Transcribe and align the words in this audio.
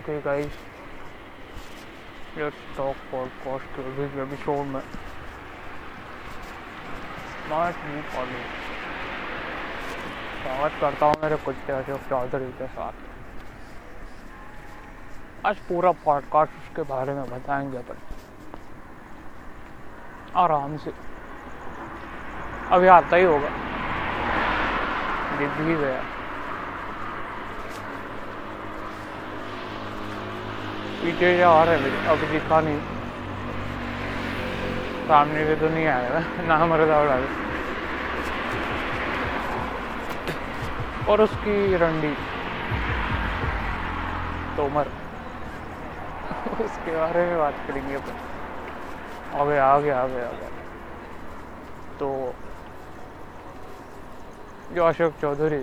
Okay, 0.00 0.20
guys, 0.20 0.50
let's 2.36 2.60
talk 2.78 2.96
podcast 3.14 3.64
के 3.76 3.82
this 3.96 4.28
episode 4.28 4.66
में 4.66 4.80
smart 7.30 7.76
new 7.84 8.02
college 8.02 8.46
स्वागत 10.42 10.72
करता 10.80 11.06
हूँ 11.06 11.14
मेरे 11.22 11.36
कुत्ते 11.36 11.72
अशोक 11.72 12.00
चौधरी 12.00 12.52
के 12.52 12.66
साथ। 12.66 12.92
आज 15.46 15.56
पूरा 15.56 15.90
पॉडकास्ट 15.90 16.52
उसके 16.52 16.82
बारे 16.82 17.14
में 17.14 17.30
बताएँगे 17.30 17.78
अपन। 17.78 17.98
आराम 20.36 20.76
से। 20.76 20.90
अभी 22.70 22.86
आता 22.86 23.16
ही 23.16 23.24
होगा। 23.24 23.48
दिख 25.36 25.50
भी 25.50 25.74
गया 25.74 26.19
पीछे 31.02 31.36
जा 31.38 31.50
आ 31.50 31.64
रहा 31.64 31.74
है 31.74 32.06
अभी 32.06 32.26
दिखा 32.26 32.60
नहीं। 32.60 32.78
सामने 35.08 35.44
से 35.44 35.54
तो 35.54 35.68
नहीं 35.68 35.86
आया 35.86 36.18
ना। 36.48 36.66
मरदा 36.70 37.00
उड़ा 37.00 37.16
और 41.08 41.20
उसकी 41.20 41.76
रंडी। 41.76 42.12
तोमर 44.56 44.88
उसके 46.64 46.96
बारे 46.96 47.26
में 47.26 47.38
बात 47.38 47.54
करेंगे 47.68 47.94
अपन। 47.94 49.38
आ 49.40 49.44
गया 49.44 49.64
आ 49.64 49.78
गया 49.78 49.98
आ 50.00 50.06
गया 50.06 50.28
आ 50.28 50.32
गया 50.32 50.48
तो 51.98 52.34
जो 54.74 54.84
अशोक 54.84 55.12
चौधरी, 55.22 55.62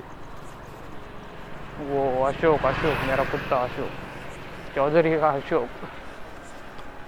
वो 1.89 2.23
अशोक 2.25 2.65
अशोक, 2.65 3.07
मेरा 3.07 3.23
कुत्ता 3.23 3.63
अशोक। 3.63 4.06
चौधरी 4.77 5.19
का 5.19 5.29
अशोक 5.29 5.87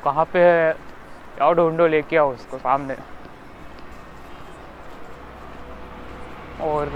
कहाँ 0.03 0.23
पे 0.25 0.39
है? 0.39 0.71
क्या 1.35 1.51
ढूंढो, 1.53 1.87
लेके 1.87 2.17
आओ 2.17 2.33
उसको 2.33 2.57
सामने। 2.57 2.95
और 6.61 6.89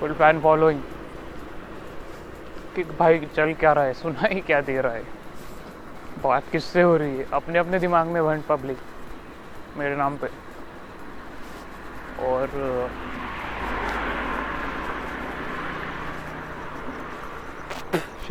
फुल 0.00 0.12
फ़ैन 0.12 0.40
फॉलोइंग 0.40 0.80
कि 2.76 2.82
भाई, 2.98 3.18
चल 3.36 3.52
क्या 3.54 3.72
रहा 3.72 3.84
है? 3.84 3.92
सुना 3.92 4.26
ही 4.26 4.40
क्या 4.40 4.60
दे 4.60 4.80
रहा 4.80 4.92
है? 4.92 5.02
बात 6.22 6.42
किससे 6.52 6.82
हो 6.82 6.96
रही 6.98 7.16
है? 7.16 7.24
अपने 7.32 7.58
अपने 7.58 7.78
दिमाग 7.78 8.06
में 8.06 8.20
वन 8.20 8.40
पब्लिक 8.48 8.78
मेरे 9.76 9.96
नाम 9.96 10.16
पे। 10.16 10.26
और 12.26 12.46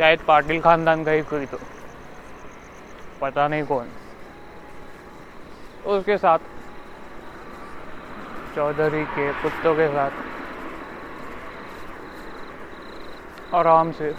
शायद 0.02 0.18
पाटिल 0.18 0.60
खानदान 0.60 1.04
का 1.04 1.10
ही 1.10 1.22
कोई 1.22 1.46
तो। 1.46 1.56
पता 3.20 3.48
नहीं 3.48 3.64
कौन। 3.64 3.88
उसके 5.86 6.16
साथ, 6.18 6.38
चौधरी 8.56 9.04
के 9.04 9.32
कुत्तों 9.32 9.74
के 9.74 9.88
साथ। 9.88 10.10
आराम 13.54 13.92
से। 13.92 14.14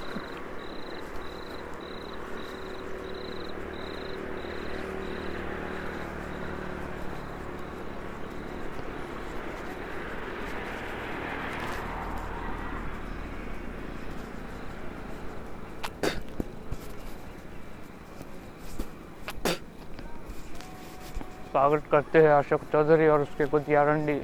स्वागत 21.74 21.90
करते 21.92 22.20
हैं 22.22 22.30
अशोक 22.30 22.62
चौधरी 22.72 23.08
और 23.08 23.22
उसके 23.22 23.46
कुछ 23.50 23.70
यारंडी 23.70 24.20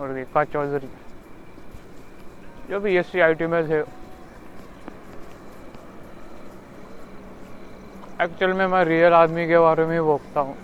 और 0.00 0.10
रेखा 0.14 0.42
चौधरी 0.44 0.88
जो 2.70 2.80
भी 2.80 2.96
एस 2.96 3.06
सी 3.06 3.20
आई 3.20 3.34
टी 3.34 3.46
में 3.46 3.68
थे 3.68 3.80
एक्चुअल 8.22 8.52
में 8.52 8.66
मैं 8.66 8.84
रियल 8.84 9.12
आदमी 9.14 9.46
के 9.48 9.58
बारे 9.58 9.86
में 9.86 9.92
ही 9.94 10.00
बोलता 10.02 10.40
हूँ 10.40 10.56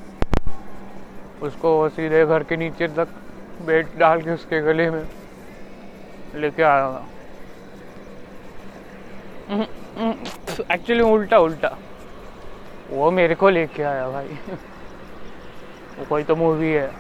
उसको 1.43 1.89
सीधे 1.91 2.25
घर 2.27 2.43
के 2.45 2.57
नीचे 2.57 2.89
तक 2.95 3.09
बेट 3.67 3.97
डाल 3.99 4.23
के 4.23 4.31
उसके 4.31 4.61
गले 4.63 4.91
में 4.91 5.05
लेके 6.37 6.63
आया 6.65 6.91
था 6.93 7.07
एक्चुअली 10.71 11.03
उल्टा 11.05 11.39
उल्टा 11.41 11.77
वो 12.91 13.11
मेरे 13.13 13.35
को 13.35 13.49
लेके 13.51 13.83
आया 13.85 14.09
भाई 14.11 14.71
वो 15.99 16.05
कोई 16.09 16.23
तो 16.23 16.37
मूवी 16.37 16.73
है। 16.73 16.91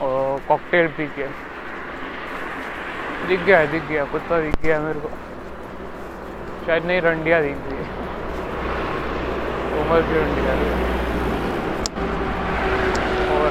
और 0.00 0.38
कॉकटेल 0.48 0.86
पी 0.96 1.06
के। 1.16 1.26
दिख 3.28 3.40
गया 3.40 3.64
दिख 3.66 3.82
गया 3.88 4.04
कुत्ता 4.04 4.40
दिख 4.40 4.54
गया 4.62 4.78
मेरे 4.80 5.00
को। 5.00 5.08
शायद 6.66 6.84
नहीं, 6.86 7.00
रंडिया 7.02 7.40
दिख 7.42 7.56
गई। 7.64 7.86
उमर 9.80 10.00
की 10.02 10.14
रंडिया 10.14 10.52
और, 13.34 13.50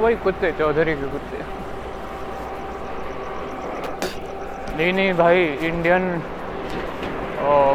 वही 0.00 0.16
कुत्ते, 0.24 0.50
चौधरी 0.58 0.94
के 0.94 1.08
कुत्ते। 1.08 1.38
नहीं 4.76 4.92
नहीं 4.92 5.12
भाई 5.14 5.44
इंडियन 5.68 6.02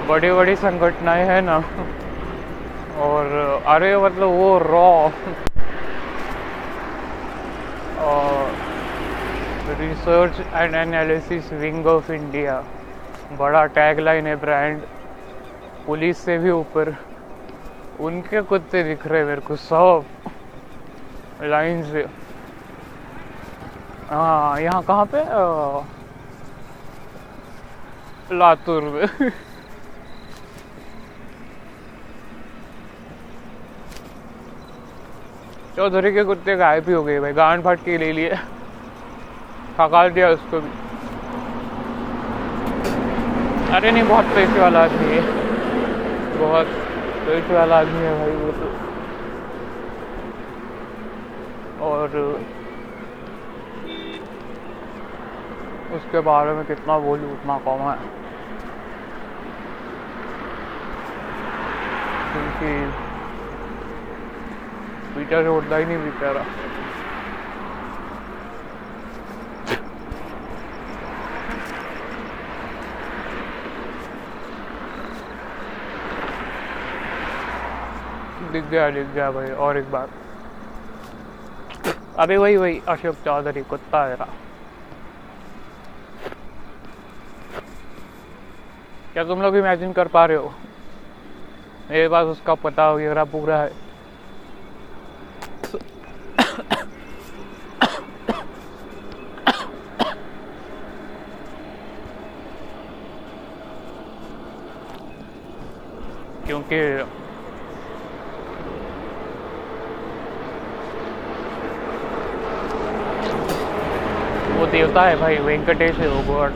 बड़ी 0.07 0.31
बड़ी 0.31 0.55
संगठनाएँ 0.57 1.25
हैं 1.25 1.41
ना। 1.41 1.59
और, 3.01 3.25
अरे 3.65 3.95
मतलब 3.97 4.29
वो 4.29 4.57
raw 4.59 5.09
research 9.79 10.39
and 10.53 10.75
analysis 10.75 11.51
wing 11.53 11.85
of 11.87 12.11
India 12.11 12.61
बड़ा 13.39 13.65
टैगलाइन 13.75 14.27
है 14.27 14.35
ब्रांड 14.35 14.79
पुलिस 15.85 16.17
से 16.17 16.37
भी 16.37 16.51
ऊपर। 16.51 16.89
उनके 17.99 18.41
कुत्ते 18.41 18.83
दिख 18.83 19.07
रहे 19.07 19.23
मेरे 19.23 19.41
को, 19.41 19.55
सब। 19.55 20.03
लाइन 21.41 21.83
से। 21.83 22.05
हाँ 24.09 24.61
यहाँ 24.61 24.81
कहाँ 24.81 25.05
पे? 25.05 25.23
लातूर 28.37 28.83
में। 28.83 29.29
चौधरी 35.75 36.11
के 36.11 36.23
कुत्ते 36.23 36.55
गायब 36.55 36.87
ही 36.87 36.93
हो 36.93 37.03
गए 37.03 37.19
भाई, 37.19 37.33
गांड 37.33 37.63
फाट 37.63 37.79
के 37.85 37.97
ले 37.97 38.11
लिए। 38.15 38.29
थका 39.77 40.07
दिया 40.07 40.29
उसको 40.29 40.59
भी। 40.59 40.69
अरे 43.73 43.91
नहीं, 43.91 44.03
बहुत 44.03 44.25
पैसे 44.35 44.59
वाला 44.59 44.83
आदमी 44.83 45.15
है। 45.15 45.21
बहुत 46.37 46.65
पैसे 47.27 47.53
वाला 47.53 47.79
आदमी 47.79 48.05
है 48.05 48.17
भाई 48.19 48.35
वो 48.35 48.51
तो। 48.51 48.67
और 51.85 52.17
उसके 55.95 56.19
बारे 56.19 56.53
में 56.53 56.63
कितना 56.65 56.97
बोलूँ, 56.99 57.31
उतना 57.31 57.57
कम 57.57 57.89
है। 57.89 57.95
क्योंकि 62.33 63.00
से 65.13 65.47
उठता 65.47 65.77
ही 65.77 65.85
नहीं 65.85 65.97
बेचारा। 65.97 66.43
दिख 78.51 78.63
गया 78.65 78.89
दिख 78.89 79.07
गया 79.07 79.29
भाई, 79.31 79.51
और 79.57 79.77
एक 79.77 79.91
बार 79.91 80.07
अभी 82.19 82.37
वही 82.37 82.57
वही, 82.57 82.81
अशोक 82.87 83.15
चौधरी, 83.25 83.61
कुत्ता 83.63 84.03
है 84.05 84.15
क्या 89.13 89.23
तुम 89.23 89.41
लोग 89.41 89.55
इमेजिन 89.55 89.91
कर 89.93 90.07
पा 90.07 90.25
रहे 90.25 90.37
हो? 90.37 90.51
मेरे 91.89 92.07
पास 92.09 92.25
उसका 92.27 92.53
पता 92.55 92.89
वगैरह 92.91 93.23
पूरा 93.31 93.57
है। 93.57 93.80
क्योंकि 106.71 107.03
वो 114.59 114.65
देवता 114.65 115.01
है 115.01 115.15
भाई, 115.15 115.35
वेंकटेश 115.35 115.95
है 115.95 116.07
वो 116.07 116.33
गॉड। 116.33 116.51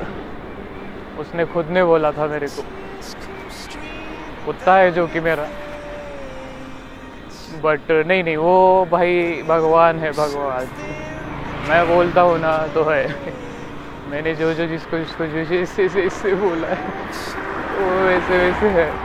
उसने 1.19 1.45
खुद 1.45 1.69
ने 1.69 1.83
बोला 1.83 2.11
था 2.11 2.27
मेरे 2.27 2.47
को। 2.47 2.61
कुत्ता 4.45 4.75
है 4.75 4.91
जो 4.91 5.05
कि 5.07 5.19
मेरा। 5.19 5.45
बट 7.63 7.91
नहीं 7.91 8.23
नहीं, 8.23 8.37
वो 8.37 8.85
भाई 8.91 9.41
भगवान 9.47 9.99
है, 9.99 10.11
भगवान। 10.11 10.65
मैं 11.69 11.87
बोलता 11.87 12.21
हूँ 12.21 12.37
ना 12.39 12.57
तो 12.73 12.83
है। 12.83 13.07
मैंने 14.09 14.35
जो 14.35 14.53
जो 14.53 14.65
जिसको 14.67 14.97
जिसको 14.97 15.25
जो 15.25 15.43
जैसे 15.43 15.85
इससे 15.85 16.35
बोला 16.35 16.67
है, 16.67 16.87
वो 17.79 18.07
वैसे 18.07 18.37
वैसे 18.37 18.69
है। 18.69 19.04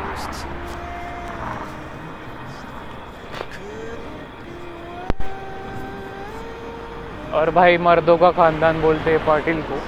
और 7.32 7.50
भाई 7.50 7.76
मर्दों 7.76 8.16
का 8.16 8.30
खानदान 8.30 8.80
बोलते 8.80 9.10
हैं 9.10 9.26
पाटिल 9.26 9.62
को। 9.62 9.78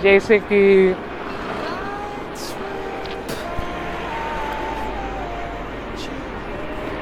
जैसे 0.00 0.38
कि 0.38 0.92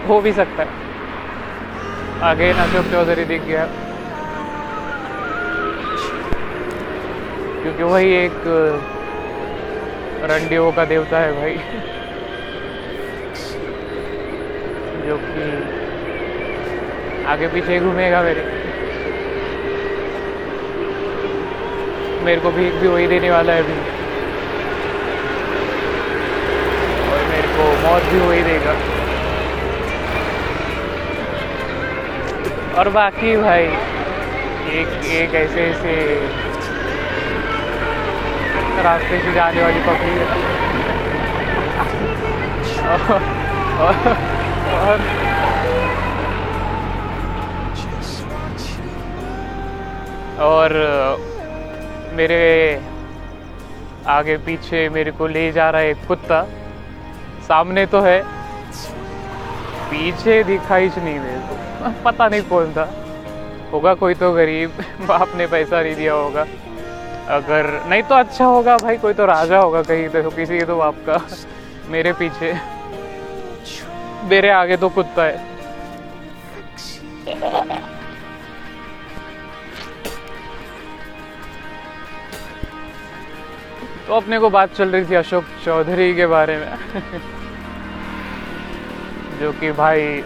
हो 0.08 0.20
भी 0.20 0.32
सकता 0.32 0.62
है। 0.62 0.68
आगे 2.22 2.50
अशोक 2.50 2.84
चौधरी 2.84 3.24
दिख 3.24 3.42
गया। 3.42 3.66
क्योंकि 7.62 7.82
वही 7.82 8.12
एक 8.12 8.32
रंडियों 10.22 10.70
का 10.70 10.84
देवता 10.84 11.18
है 11.18 11.32
भाई। 11.32 11.56
जो 15.06 15.16
कि 15.16 15.83
आगे 17.26 17.46
पीछे 17.46 17.78
घूमेगा 17.80 18.22
मेरे। 18.22 18.40
मेरे 22.24 22.40
को 22.40 22.50
भीख 22.50 22.72
भी 22.74 22.88
वही 22.88 23.06
देने 23.06 23.30
वाला 23.30 23.52
है 23.52 23.62
अभी। 23.62 23.72
और 27.10 27.24
मेरे 27.30 27.48
को 27.48 27.88
मौत 27.88 28.02
भी 28.02 28.18
वही 28.20 28.42
देगा। 28.42 28.74
और 32.78 32.88
बाकी 32.88 33.36
भाई 33.36 33.64
एक 34.72 35.04
एक 35.04 35.34
ऐसे 35.34 35.60
ऐसे 35.60 35.94
रास्ते 38.82 39.20
से 39.20 39.32
जाने 39.32 39.62
वाली 39.62 39.80
पकड़ी 39.80 40.10
है। 40.10 40.26
और, 42.88 43.22
और 43.80 44.16
और 44.74 45.23
मेरे 52.12 52.78
आगे 54.06 54.36
पीछे 54.36 54.88
मेरे 54.88 55.10
को 55.10 55.26
ले 55.26 55.52
जा 55.52 55.72
रहा 55.72 55.80
है 55.80 55.88
एक 55.88 55.96
कुत्ता। 56.08 56.44
सामने 57.48 57.84
तो 57.84 58.00
है। 58.00 58.20
पीछे 59.90 60.42
दिखाई 60.42 60.88
नहीं 60.88 61.20
मेरे 61.20 61.38
को। 61.38 61.56
पता 62.04 62.28
नहीं 62.28 62.42
कौन 62.42 62.72
था। 62.72 62.84
होगा 63.72 63.94
कोई 63.94 64.14
तो 64.14 64.32
गरीब। 64.32 64.70
बाप 65.08 65.28
ने 65.34 65.46
पैसा 65.46 65.82
नहीं 65.82 65.96
दिया 65.96 66.12
होगा। 66.12 66.44
अगर 67.28 67.66
नहीं 67.86 68.02
तो 68.02 68.14
अच्छा 68.14 68.44
होगा 68.44 68.76
भाई, 68.76 68.96
कोई 68.96 69.12
तो 69.12 69.26
राजा 69.26 69.58
होगा 69.58 69.82
कहीं 69.82 70.08
तो 70.08 70.30
किसी 70.30 70.58
के 70.58 70.64
तो 70.64 70.76
बाप 70.76 70.94
का। 71.06 71.16
मेरे 71.88 72.12
पीछे। 72.12 72.52
मेरे 74.24 74.48
आगे 74.48 74.76
तो 74.76 74.88
कुत्ता 74.88 75.22
है। 75.24 75.54
तो 84.14 84.18
अपने 84.18 84.38
को 84.38 84.48
बात 84.48 84.74
चल 84.74 84.88
रही 84.88 85.04
थी 85.04 85.14
अशोक 85.14 85.44
चौधरी 85.64 86.14
के 86.14 86.26
बारे 86.26 86.56
में। 86.56 86.66
जो 89.40 89.50
कि 89.52 89.70
भाई, 89.72 90.22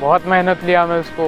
बहुत 0.00 0.26
मेहनत 0.26 0.62
लिया 0.64 0.86
मैं 0.86 0.98
उसको। 1.00 1.26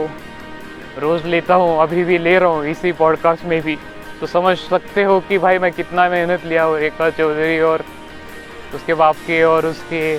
रोज़ 0.99 1.27
लेता 1.27 1.55
हूँ, 1.55 1.83
अभी 1.83 2.05
भी 2.05 2.19
ले 2.19 2.39
रहा 2.39 2.49
हूँ, 2.49 2.65
इसी 2.65 2.93
पॉडकास्ट 2.93 3.45
में 3.45 3.61
भी। 3.63 3.77
तो 4.21 4.27
समझ 4.27 4.57
सकते 4.59 5.03
हो 5.03 5.19
कि 5.21 5.39
भाई 5.39 5.59
मैं 5.59 5.73
कितना 5.73 6.09
मेहनत 6.09 6.45
लिया 6.45 6.65
हूँ 6.65 6.79
रेखा 6.79 7.11
चौधरी 7.11 7.59
और 7.61 7.85
उसके 8.75 8.95
बाप 8.95 9.17
के 9.27 9.43
और 9.43 9.67
उसके, 9.67 10.17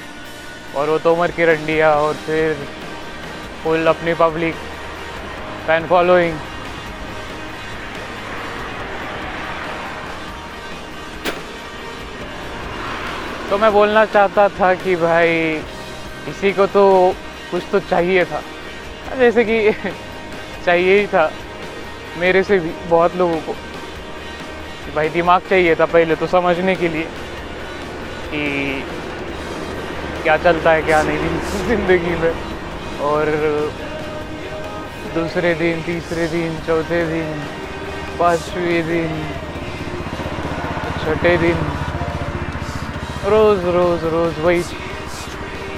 और 0.76 0.90
वो 0.90 0.98
तोमर 0.98 1.32
की 1.32 1.46
रंडिया, 1.46 1.94
और 1.94 2.14
फिर 2.28 2.54
फुल 3.64 3.88
अपनी 3.88 4.14
पब्लिक 4.14 4.56
फ़ैन 5.68 5.88
फॉलोइंग 5.88 6.49
तो 13.50 13.58
मैं 13.58 13.72
बोलना 13.74 14.06
चाहता 14.06 14.48
था 14.48 14.74
कि 14.74 14.96
भाई, 14.96 15.62
इसी 16.28 16.52
को 16.52 16.66
तो 16.66 17.14
कुछ 17.52 17.64
तो 17.72 17.80
चाहिए 17.80 18.24
था। 18.24 18.42
जैसे 19.18 19.44
कि 19.44 19.72
चाहिए 20.66 21.00
ही 21.00 21.06
था, 21.06 21.30
मेरे 22.18 22.44
से 22.44 22.60
भी, 22.60 22.70
बहुत 22.90 23.16
लोगों 23.16 23.40
को। 23.40 23.54
भाई, 24.96 25.10
दिमाग 25.10 25.40
चाहिए 25.50 25.76
था 25.76 25.86
पहले 25.86 26.16
तो 26.16 26.28
समझने 26.28 26.76
के 26.76 26.88
लिए 26.88 27.04
कि 28.32 28.84
क्या 30.24 30.38
चलता 30.38 30.72
है, 30.72 30.82
क्या 30.82 31.02
नहीं 31.04 31.18
ज़िंदगी 31.68 32.16
में। 32.16 32.34
और 33.02 33.26
दूसरे 35.16 35.54
दिन, 35.54 35.82
तीसरे 35.82 36.28
दिन, 36.28 36.56
चौथे 36.68 37.06
दिन, 37.06 37.34
पाँचवें 38.20 38.88
दिन, 38.88 39.22
छठे 41.04 41.38
दिन 41.38 41.79
रोज़ 43.26 43.66
रोज़ 43.66 44.06
रोज़ 44.06 44.40
वही 44.40 44.60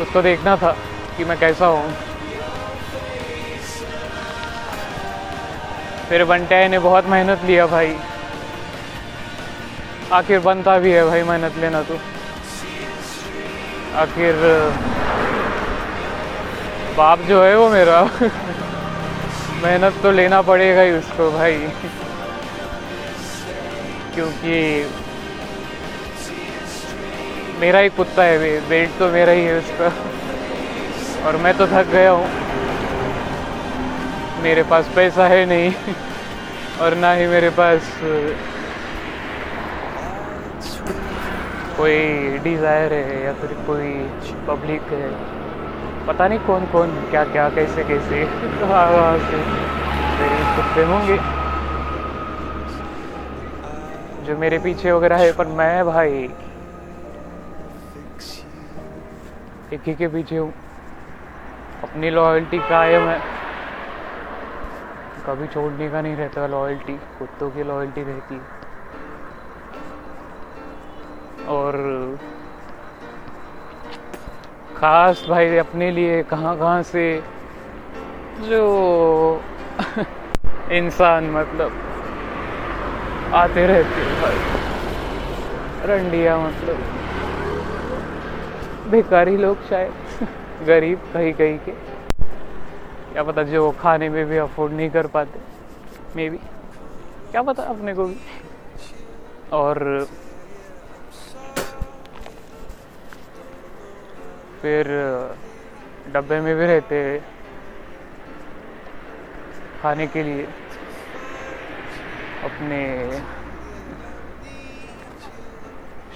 उसको 0.02 0.22
देखना 0.22 0.56
था 0.56 0.72
कि 1.18 1.24
मैं 1.24 1.38
कैसा 1.38 1.66
हूँ। 1.66 1.90
फिर 6.10 6.24
बंटे 6.24 6.68
ने 6.68 6.80
बहुत 6.80 7.04
मेहनत 7.06 7.38
लिया 7.44 7.66
भाई। 7.66 7.94
आखिर 10.12 10.40
बनता 10.40 10.78
भी 10.78 10.92
है 10.92 11.04
भाई 11.04 11.22
मेहनत 11.22 11.58
लेना 11.58 11.82
तो। 11.82 11.94
आखिर, 13.96 14.36
बाप 16.98 17.20
जो 17.20 17.44
है 17.44 17.56
वो 17.56 17.70
मेरा। 17.70 18.04
मेहनत 19.64 19.92
तो 20.04 20.12
लेना 20.12 20.42
पड़ेगा 20.42 20.82
ही 20.82 20.92
उसको 20.92 21.32
भाई। 21.32 21.58
क्योंकि 24.16 24.86
मेरा 27.62 27.80
ही 27.80 27.90
कुत्ता 27.96 28.24
है 28.24 28.38
बेल्ट 28.70 28.98
तो 29.00 29.08
मेरा 29.12 29.32
ही 29.32 29.44
है 29.44 29.58
उसका। 29.58 29.90
और 31.28 31.36
मैं 31.38 31.54
तो 31.58 31.66
थक 31.68 31.92
गया 31.92 32.12
हूँ। 32.12 32.26
मेरे 34.44 34.64
पास 34.72 34.88
पैसा 34.96 35.28
है 35.28 35.46
नहीं, 35.46 35.94
और 36.82 36.96
ना 36.98 37.12
ही 37.14 37.28
मेरे 37.28 37.50
पास, 37.60 37.92
कोई 41.78 42.40
डिज़ायर 42.44 42.94
है 42.94 43.24
या 43.24 43.34
फिर 43.34 43.54
कोई 43.68 43.94
पब्लिक 44.48 44.92
है। 44.94 45.12
पता 46.08 46.28
नहीं 46.28 46.40
कौन 46.48 46.66
कौन, 46.72 46.90
क्या 47.12 47.24
क्या, 47.28 47.48
कैसे 47.56 47.84
कैसे। 47.84 48.26
कहाँ 48.60 48.86
वहाँ 48.92 49.18
से 49.22 49.38
मेरे 49.38 50.44
कुत्ते 50.56 50.84
होंगे। 50.92 51.18
जो 54.26 54.38
मेरे 54.38 54.58
पीछे 54.60 54.92
वगैरह 54.92 55.18
है, 55.18 55.32
पर 55.34 55.48
मैं 55.60 55.86
भाई 55.86 56.30
एक 59.74 59.82
ही 59.88 59.94
के 59.94 60.08
पीछे 60.08 60.38
हूँ। 60.38 60.54
अपनी 61.84 62.10
लॉयल्टी 62.10 62.58
कायम 62.60 63.08
है। 63.10 63.20
कभी 65.28 65.48
छोड़ने 65.48 65.90
का 65.90 66.02
नहीं 66.02 66.16
रहता 66.16 66.48
लॉयल्टी 66.48 66.94
कुत्तों 67.20 67.50
की 67.50 67.64
लॉयल्टी 67.64 68.04
रहती 68.04 68.36
है। 68.36 68.42
और 71.48 71.76
खास 74.78 75.26
भाई 75.30 75.58
अपने 75.58 75.92
लिए 75.92 76.22
कहाँ 76.24 76.58
कहाँ 76.58 76.82
से 76.84 77.24
जो 78.40 79.42
इंसान 80.72 81.30
मतलब 81.30 81.72
आते 83.34 83.68
रहते 83.68 84.04
भाई। 84.22 84.38
रंडिया 85.88 86.38
मतलब। 86.38 87.01
भिकारी 88.92 89.36
लोग 89.38 89.58
शायद। 89.70 90.28
गरीब 90.68 91.00
कहीं 91.14 91.34
कहीं 91.34 91.58
के। 91.58 91.72
क्या 93.14 93.24
पता 93.24 93.44
जो 93.44 93.70
खाने 93.80 94.10
में 94.10 94.26
भी 94.26 94.38
अफोर्ड 94.38 94.74
नहीं 94.74 94.90
कर 94.90 95.08
पाते। 95.08 95.40
मे 96.16 96.30
भी 96.30 96.38
क्या 97.32 97.42
पता 97.42 97.64
अपने 97.64 97.94
को 97.94 98.06
भी। 98.06 98.18
और 99.52 100.06
फिर 104.62 104.88
डब्बे 106.14 106.40
में 106.40 106.56
भी 106.56 106.66
रहते 106.66 106.98
खाने 109.82 110.08
के 110.08 110.24
लिए। 110.24 110.46
अपने 112.44 112.82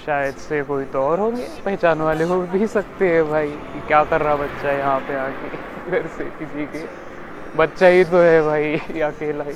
शायद 0.06 0.34
से 0.38 0.62
कोई 0.62 0.84
तो 0.84 1.00
और 1.00 1.18
होंगे। 1.18 1.46
पहचान 1.64 2.00
वाले 2.00 2.24
हो 2.24 2.40
भी 2.52 2.66
सकते 2.66 3.08
हैं 3.08 3.22
भाई 3.30 3.48
कि 3.48 3.80
क्या 3.86 4.02
कर 4.04 4.22
रहा 4.22 4.34
बच्चा 4.36 4.72
यहाँ 4.72 4.98
पे 5.00 5.14
आके, 5.14 5.48
घर 5.90 6.06
से 6.06 6.24
किसी 6.38 6.64
के। 6.64 6.84
बच्चा 7.56 7.86
ही 7.86 8.04
तो 8.04 8.20
है 8.22 8.40
भाई 8.42 9.00
अकेला 9.02 9.44
ही। 9.44 9.54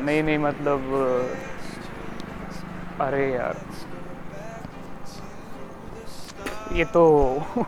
नहीं 0.00 0.22
नहीं 0.22 0.38
मतलब 0.38 0.92
अरे 3.00 3.32
यार। 3.32 3.54
ये 6.72 6.84
तो 6.84 7.04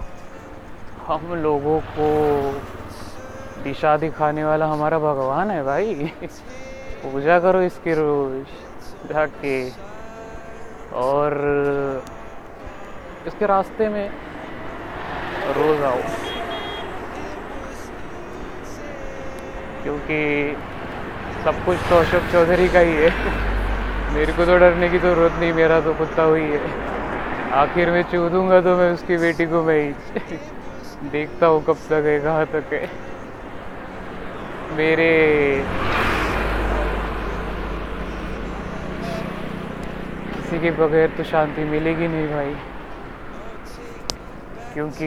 हम 1.07 1.35
लोगों 1.35 1.79
को 1.97 2.09
दिशा 3.65 3.97
दिखाने 3.97 4.45
वाला 4.45 4.67
हमारा 4.67 4.99
भगवान 4.99 5.51
है 5.51 5.63
भाई। 5.63 6.13
पूजा 7.03 7.39
करो 7.41 7.61
इसकी 7.63 7.95
रोज 7.95 8.45
जाके। 9.11 9.57
और 10.97 11.33
इसके 13.37 13.47
रास्ते 13.47 13.89
में 13.89 14.09
रोज 15.55 15.83
आओ। 15.85 15.99
क्योंकि 19.83 20.21
सब 21.45 21.65
कुछ 21.65 21.79
तो 21.91 21.97
अशोक 21.97 22.23
चौधरी 22.33 22.69
का 22.69 22.81
ही 22.81 22.95
है। 22.95 23.11
मेरे 24.15 24.33
को 24.33 24.45
तो 24.47 24.57
डरने 24.59 24.89
की 24.89 24.99
ज़रूरत 24.99 25.33
तो 25.33 25.41
नहीं, 25.41 25.53
मेरा 25.53 25.81
तो 25.81 25.93
कुत्ता 25.95 26.23
हुई 26.23 26.43
है। 26.43 26.61
आखिर 27.55 27.91
में 27.91 28.03
चूदूँगा 28.13 28.61
तो 28.61 28.77
मैं 28.77 28.91
उसकी 28.93 29.17
बेटी 29.17 29.47
को 29.47 29.63
मैं 29.63 29.79
ही। 29.81 30.39
देखता 31.13 31.47
हूँ 31.47 31.63
कब 31.65 31.83
तक 31.91 32.07
है, 32.07 32.19
कहाँ 32.21 32.47
तक 32.53 32.73
है। 32.73 32.89
मेरे 34.77 35.11
किसी 40.33 40.59
के 40.59 40.71
बगैर 40.81 41.11
तो 41.19 41.25
शांति 41.25 41.65
मिलेगी 41.67 42.09
नहीं 42.09 42.27
भाई। 42.29 42.55
क्योंकि 44.77 45.07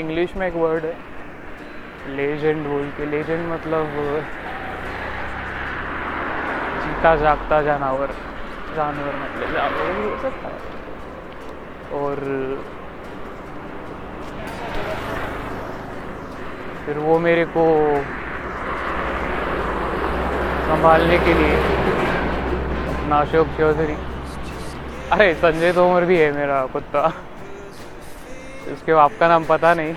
इंग्लिश 0.00 0.34
में 0.36 0.46
एक 0.46 0.54
वर्ड 0.54 0.84
है 0.84 2.16
लेजेंड 2.16 2.66
बोल 2.66 2.88
के 2.96 3.06
लेजेंड 3.06 3.46
मतलब 3.48 3.94
जीता 6.82 7.14
जागता 7.16 7.62
जानवर 7.62 8.14
जानवर 8.76 9.16
मतलब 9.16 9.54
जानवर 9.54 9.92
भी 9.92 10.04
हो 10.04 10.16
सकता 10.22 10.48
है 10.48 12.00
और 12.00 12.24
फिर 16.86 16.98
वो 17.00 17.18
मेरे 17.18 17.44
को 17.56 17.68
संभालने 20.66 21.18
के 21.18 21.34
लिए 21.34 21.54
अपना 22.88 23.20
अशोक 23.20 23.58
चौधरी 23.58 24.11
अरे, 25.12 25.34
संजय 25.34 25.72
तोमर 25.72 26.04
भी 26.04 26.16
है 26.16 26.32
मेरा, 26.32 26.66
कुत्ता। 26.66 27.06
उसके 28.72 28.94
बाप 28.94 29.10
का 29.20 29.28
नाम 29.28 29.44
पता 29.44 29.74
नहीं। 29.74 29.92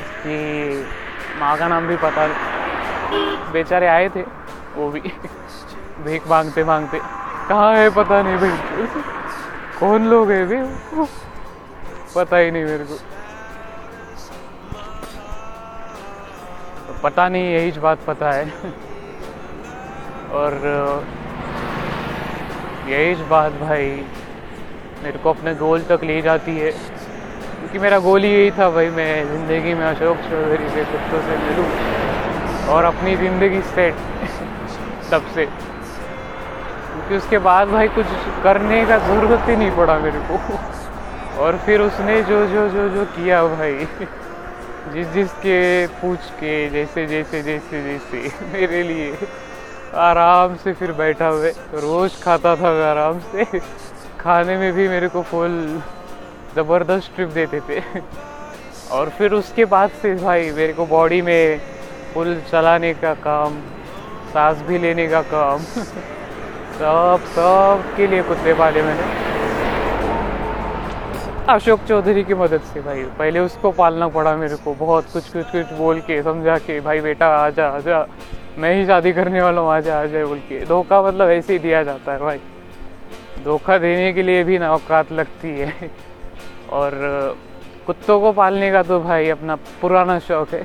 उसकी 0.00 0.36
माँ 1.38 1.56
का 1.56 1.68
नाम 1.68 1.86
भी 1.86 1.96
पता 1.96 2.26
नहीं। 2.26 3.52
बेचारे 3.52 3.86
आए 3.86 4.08
थे, 4.08 4.22
वो 4.74 4.90
भी। 4.90 5.00
भीख 5.98 6.26
मांगते 6.28 6.64
मांगते। 6.64 6.98
कहाँ 7.48 7.76
है 7.76 7.88
पता 7.88 8.22
नहीं 8.22 8.36
भाई 8.36 8.86
कौन 9.80 10.06
लोग 10.06 10.30
है 10.30 10.44
भी 10.44 10.58
पता 12.14 12.36
ही 12.36 12.50
नहीं 12.50 12.64
मेरे 12.64 12.84
को। 12.84 12.96
पता 17.02 17.28
नहीं, 17.28 17.54
यही 17.54 17.70
बात 17.80 17.96
पता 18.06 18.32
है। 18.32 18.44
और 20.30 20.50
यही 22.88 23.14
बात 23.30 23.52
भाई। 23.60 23.90
मेरे 25.02 25.18
को 25.18 25.30
अपने 25.30 25.54
गोल 25.54 25.82
तक 25.82 26.04
ले 26.04 26.20
जाती 26.22 26.58
है। 26.58 26.70
क्योंकि 26.70 27.78
मेरा 27.78 27.98
गोल 27.98 28.22
ही 28.22 28.30
यही 28.30 28.50
था 28.50 28.68
भाई, 28.70 28.88
मैं 28.90 29.12
ज़िंदगी 29.26 29.74
में 29.74 29.84
अशोक 29.86 30.16
चौधरी 30.30 30.68
के 30.74 30.84
कुत्तों 30.84 31.20
से 31.22 31.36
मिलूँ 31.38 31.66
और 32.68 32.84
अपनी 32.84 33.16
ज़िंदगी 33.16 33.60
सेट 33.74 33.94
तब 35.12 35.30
से। 35.34 35.44
क्योंकि 35.46 37.16
उसके 37.16 37.38
बाद 37.38 37.68
भाई 37.68 37.88
कुछ 37.88 38.06
करने 38.44 38.84
का 38.86 38.98
ज़रूरत 38.98 39.48
ही 39.48 39.56
नहीं 39.56 39.70
पड़ा 39.76 39.98
मेरे 39.98 40.20
को। 40.30 40.38
और 41.42 41.56
फिर 41.66 41.80
उसने 41.80 42.22
जो 42.22 42.44
जो 42.46 42.68
जो 42.68 42.88
जो 42.88 43.04
किया 43.14 43.42
भाई, 43.44 43.86
जिस 44.92 45.06
जिसके 45.12 45.86
पूछ 46.00 46.30
के, 46.40 46.68
जैसे 46.70 47.06
जैसे 47.06 47.42
जैसे 47.42 47.82
जैसे 47.82 48.18
मेरे 48.52 48.82
लिए। 48.82 49.12
आराम 49.94 50.54
से 50.56 50.72
फिर 50.72 50.92
बैठा 50.92 51.26
हुए। 51.26 51.50
रोज़ 51.74 52.22
खाता 52.22 52.54
था 52.56 52.70
मैं 52.72 52.84
आराम 52.84 53.18
से। 53.32 53.44
खाने 54.20 54.56
में 54.56 54.72
भी 54.72 54.88
मेरे 54.88 55.08
को 55.08 55.22
फुल 55.22 55.82
ज़बरदस्त 56.56 57.14
ट्रिप 57.14 57.28
देते 57.28 57.60
थे। 57.60 57.80
और 58.90 59.08
फिर 59.08 59.32
उसके 59.32 59.64
बाद 59.64 59.90
से 60.02 60.14
भाई 60.14 60.50
मेरे 60.50 60.72
को 60.72 60.84
बॉडी 60.86 61.20
में 61.20 61.58
फुल 62.14 62.34
चलाने 62.52 62.92
का 62.94 63.14
काम, 63.14 63.60
सांस 64.32 64.62
भी 64.62 64.78
लेने 64.78 65.06
का 65.06 65.20
काम। 65.22 65.58
सब 66.78 67.24
सब 67.28 67.80
के 67.96 68.06
लिए 68.06 68.22
कुत्ते 68.22 68.52
पाले 68.54 68.82
मैंने। 68.82 69.20
अशोक 71.52 71.80
चौधरी 71.88 72.22
की 72.22 72.34
मदद 72.34 72.60
से 72.72 72.80
भाई, 72.80 73.02
पहले 73.18 73.38
उसको 73.38 73.70
पालना 73.70 74.08
पड़ा 74.08 74.34
मेरे 74.36 74.56
को। 74.56 74.72
बहुत 74.74 75.04
कुछ 75.12 75.32
कुछ 75.32 75.44
कुछ 75.46 75.72
बोल 75.72 76.00
के, 76.00 76.22
समझा 76.22 76.56
के, 76.58 76.80
भाई 76.80 77.00
बेटा 77.00 77.26
आजा 77.36 77.68
आजा 77.68 78.04
मैं 78.58 78.74
ही 78.74 78.86
शादी 78.86 79.12
करने 79.12 79.40
वाला 79.42 79.60
हूँ, 79.60 79.70
आज 79.70 79.88
आ 79.88 80.04
जाए 80.04 80.24
बोल 80.24 80.38
के। 80.38 80.64
धोखा 80.64 81.02
मतलब 81.02 81.28
ऐसे 81.30 81.52
ही 81.52 81.58
दिया 81.58 81.82
जाता 81.82 82.12
है 82.12 82.18
भाई। 82.18 82.38
धोखा 83.44 83.78
देने 83.78 84.12
के 84.12 84.22
लिए 84.22 84.42
भी 84.44 84.58
ना 84.58 84.72
औकात 84.72 85.12
लगती 85.12 85.48
है। 85.60 85.90
और, 86.70 86.90
कुत्तों 87.86 88.20
को 88.20 88.32
पालने 88.32 88.70
का 88.70 88.82
तो 88.82 89.00
भाई 89.00 89.28
अपना 89.28 89.54
पुराना 89.80 90.18
शौक 90.18 90.54
है। 90.54 90.62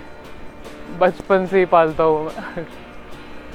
बचपन 0.99 1.45
से 1.45 1.59
ही 1.59 1.65
पालता 1.65 2.03
हूँ 2.03 2.25
मैं। 2.25 2.63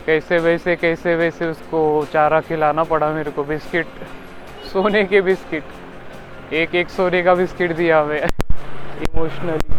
कैसे 0.07 0.39
वैसे 0.39 0.77
कैसे 0.77 1.15
वैसे 1.17 1.47
उसको 1.47 2.05
चारा 2.13 2.41
खिलाना 2.41 2.83
पड़ा 2.83 3.11
मेरे 3.13 3.31
को। 3.31 3.43
बिस्किट, 3.43 3.87
सोने 4.73 5.05
के 5.05 5.21
बिस्किट। 5.21 6.53
एक 6.53 6.75
एक 6.75 6.89
सोने 6.89 7.23
का 7.23 7.35
बिस्किट 7.35 7.73
दिया 7.73 8.01
हमें। 8.01 8.21
इमोशनली। 9.03 9.75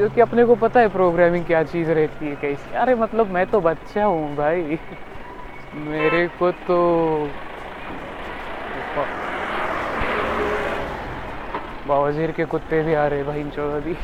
जो 0.00 0.08
कि 0.08 0.20
अपने 0.20 0.44
को 0.44 0.54
पता 0.54 0.80
है 0.80 0.88
प्रोग्रामिंग 0.88 1.44
क्या 1.44 1.62
चीज़ 1.62 1.90
रहती 1.90 2.26
है 2.26 2.34
कैसी। 2.34 2.74
अरे 2.74 2.94
मतलब 2.94 3.26
मैं 3.26 3.44
तो 3.46 3.60
बच्चा 3.60 4.04
हूँ 4.04 4.36
भाई। 4.36 4.78
मेरे 5.74 6.26
को 6.38 6.50
तो 6.68 6.76
बावजीर 11.88 12.30
के 12.30 12.44
कुत्ते 12.44 12.82
भी 12.82 12.94
आ 12.94 13.06
रहे 13.06 13.22
भाई 13.22 13.42
चौधरी 13.56 13.94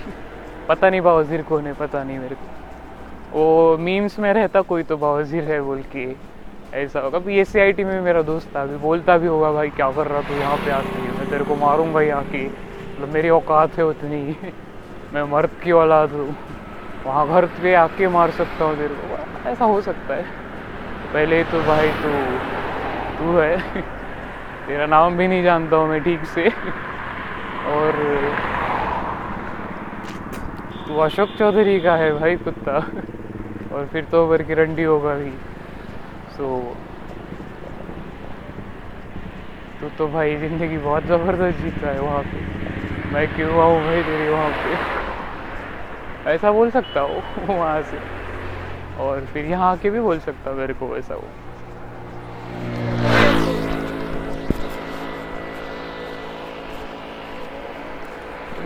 पता 0.68 0.90
नहीं 0.90 1.00
बावजीर 1.00 1.42
कौन 1.42 1.66
है, 1.66 1.72
पता 1.72 2.02
नहीं 2.04 2.18
मेरे 2.18 2.34
को। 2.34 3.38
वो 3.38 3.76
मीम्स 3.78 4.18
में 4.18 4.32
रहता 4.32 4.60
कोई 4.60 4.82
तो 4.82 4.96
बावजीर 4.96 5.44
है 5.44 5.60
बोल 5.60 5.80
के। 5.96 6.06
ऐसा 6.74 7.00
होगा। 7.00 7.18
अभी 7.18 7.40
ए 7.40 7.72
में 7.78 7.84
में 7.84 8.00
मेरा 8.00 8.22
दोस्त 8.22 8.54
था, 8.54 8.62
अभी 8.62 8.76
बोलता 8.76 9.16
भी 9.18 9.26
होगा, 9.26 9.52
भाई 9.52 9.68
क्या 9.68 9.90
कर 9.90 10.06
रहा 10.06 10.20
तू 10.20 10.34
यहाँ 10.34 10.56
पे 10.56 10.70
आके? 10.70 11.08
मैं 11.08 11.30
तेरे 11.30 11.44
को 11.44 11.54
मारूँगा 11.56 12.00
यहाँ 12.00 12.24
की। 12.24 12.46
मतलब 12.46 13.08
मेरी 13.08 13.28
औकात 13.30 13.78
है 13.78 13.84
उतनी। 13.84 14.36
मैं 15.14 15.22
मर्द 15.30 15.50
की 15.62 15.72
औलाद 15.72 16.10
हूँ। 16.12 16.34
वहाँ 17.04 17.26
घर 17.28 17.46
पे 17.62 17.74
आके 17.74 18.08
मार 18.08 18.30
सकता 18.30 18.64
हूँ 18.64 18.76
तेरे 18.76 18.94
को। 18.94 19.48
ऐसा 19.48 19.64
हो 19.64 19.80
सकता 19.80 20.14
है। 20.14 20.22
पहले 21.12 21.42
तो 21.44 21.60
भाई 21.62 21.88
तू 22.02 22.10
तू 23.18 23.36
है। 23.38 23.82
तेरा 24.66 24.86
नाम 24.86 25.16
भी 25.16 25.26
नहीं 25.26 25.42
जानता 25.42 25.76
हूँ 25.76 25.88
मैं 25.88 26.00
ठीक 26.04 26.24
से। 26.26 26.48
और 27.68 27.92
तू 30.86 30.98
अशोक 31.00 31.28
चौधरी 31.38 31.78
का 31.80 31.94
है 31.96 32.10
भाई 32.18 32.36
कुत्ता। 32.38 32.76
और 33.72 33.86
फिर 33.92 34.04
तो 34.04 34.24
ओवर 34.24 34.42
की 34.42 34.54
रंडी 34.54 34.82
होगा 34.82 35.14
भी। 35.14 35.30
सो 36.36 36.58
तू 39.80 39.88
तो 39.98 40.06
भाई 40.08 40.36
ज़िंदगी 40.36 40.78
बहुत 40.78 41.02
ज़बरदस्त 41.04 41.58
जीता 41.60 41.88
है 41.88 42.00
वहाँ 42.00 42.22
पे। 42.22 42.38
मैं 43.12 43.26
क्यों 43.36 43.60
आऊँ 43.62 43.80
भाई 43.80 44.02
तेरी 44.02 44.28
वहाँ 44.28 44.50
पे? 44.50 44.74
ऐसा 46.30 46.52
बोल 46.52 46.70
सकता 46.70 47.00
हो 47.00 47.20
वहाँ 47.54 47.82
से। 47.82 47.98
और 49.00 49.24
फिर 49.32 49.44
यहाँ 49.44 49.70
आके 49.72 49.90
भी 49.90 50.00
बोल 50.00 50.18
सकता 50.18 50.52
मेरे 50.52 50.74
को 50.74 50.86
वैसा 50.86 51.14
वो। 51.14 51.28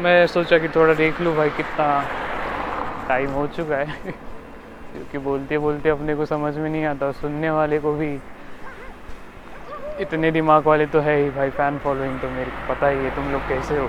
मैं 0.03 0.27
सोचा 0.27 0.59
कि 0.59 0.69
थोड़ा 0.69 0.95
देख 0.95 1.21
लूँ 1.21 1.37
भाई 1.37 1.51
कितना 1.51 1.87
टाइम 3.09 3.31
हो 3.31 3.47
चुका 3.47 3.77
है। 3.77 3.85
क्योंकि 4.93 5.19
बोलते 5.19 5.59
बोलते 5.59 5.89
अपने 5.89 6.15
को 6.15 6.27
समझ 6.27 6.57
में 6.57 6.71
नहीं 6.71 6.85
आता 6.85 7.13
सुनने 7.13 7.51
वाले 7.51 7.79
को 7.79 7.93
भी 7.93 8.19
इतने 10.01 10.31
दिमाग 10.31 10.67
वाले 10.67 10.87
तो 10.87 11.01
है 11.01 11.17
ही 11.17 11.31
भाई 11.31 11.51
फ़ैन 11.51 11.79
फॉलोइंग 11.79 12.19
तो 12.21 12.29
मेरे 12.31 12.51
को 12.51 12.75
पता 12.75 12.89
ही 12.89 13.05
है 13.05 13.11
तुम 13.17 13.33
लोग 13.33 13.41
कैसे 13.49 13.79
हो। 13.79 13.89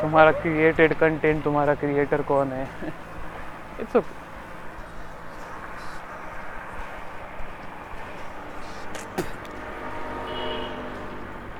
तुम्हारा 0.00 0.32
क्रिएटेड 0.32 0.94
कंटेंट 0.94 1.44
तुम्हारा 1.44 1.74
क्रिएटर 1.74 2.22
कौन 2.22 2.52
है? 2.52 2.68
इट्स 3.80 3.96
ओके 3.96 4.24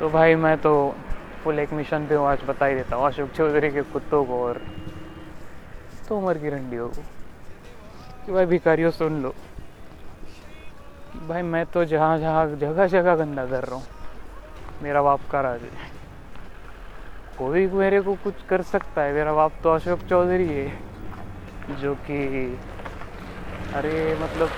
तो 0.00 0.08
भाई, 0.08 0.34
मैं 0.34 0.56
तो 0.58 0.94
फुल 1.44 1.58
एक 1.58 1.72
मिशन 1.72 2.06
पे 2.06 2.14
हूँ, 2.14 2.26
आज 2.26 2.38
बता 2.48 2.66
ही 2.66 2.74
देता 2.74 2.96
हूँ। 2.96 3.06
अशोक 3.06 3.30
चौधरी 3.30 3.70
के 3.70 3.82
कुत्तों 3.82 4.24
को 4.24 4.42
और 4.44 4.60
तोमर 6.08 6.38
की 6.38 6.50
रंडियों 6.50 6.88
को। 6.88 7.02
कि 8.26 8.32
भाई, 8.32 8.46
भिखारियों, 8.46 8.90
सुन 8.90 9.22
लो। 9.22 9.34
भाई, 11.28 11.42
मैं 11.42 11.64
तो 11.66 11.84
जहाँ 11.84 12.18
जहाँ 12.18 12.46
जगह 12.56 12.86
जगह 12.86 13.14
गंदा 13.16 13.46
कर 13.46 13.64
रहा 13.64 13.76
हूँ। 13.76 13.84
मेरा 14.82 15.02
बाप 15.02 15.20
का 15.32 15.40
राज 15.40 15.60
है। 15.62 15.85
कोई 17.38 17.66
मेरे 17.66 18.00
को 18.00 18.14
कुछ 18.14 18.34
कर 18.48 18.62
सकता 18.64 19.02
है? 19.02 19.12
मेरा 19.12 19.32
बाप 19.32 19.52
तो 19.64 19.70
अशोक 19.70 19.98
चौधरी 20.10 20.46
है, 20.48 20.66
जो 21.80 21.92
कि, 22.06 22.18
अरे 23.74 24.14
मतलब 24.22 24.48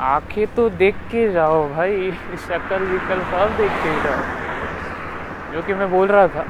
आँखें 0.00 0.44
तो 0.56 0.68
देख 0.68 0.94
के 1.12 1.30
जाओ 1.32 1.62
भाई, 1.68 2.10
शक्ल 2.38 2.82
विकल 2.84 3.20
सब 3.22 3.56
देख 3.56 3.70
के 3.78 3.94
जाओ। 4.04 4.20
जो 5.52 5.60
कि 5.62 5.74
मैं 5.74 5.90
बोल 5.90 6.08
रहा 6.08 6.26
था 6.26 6.42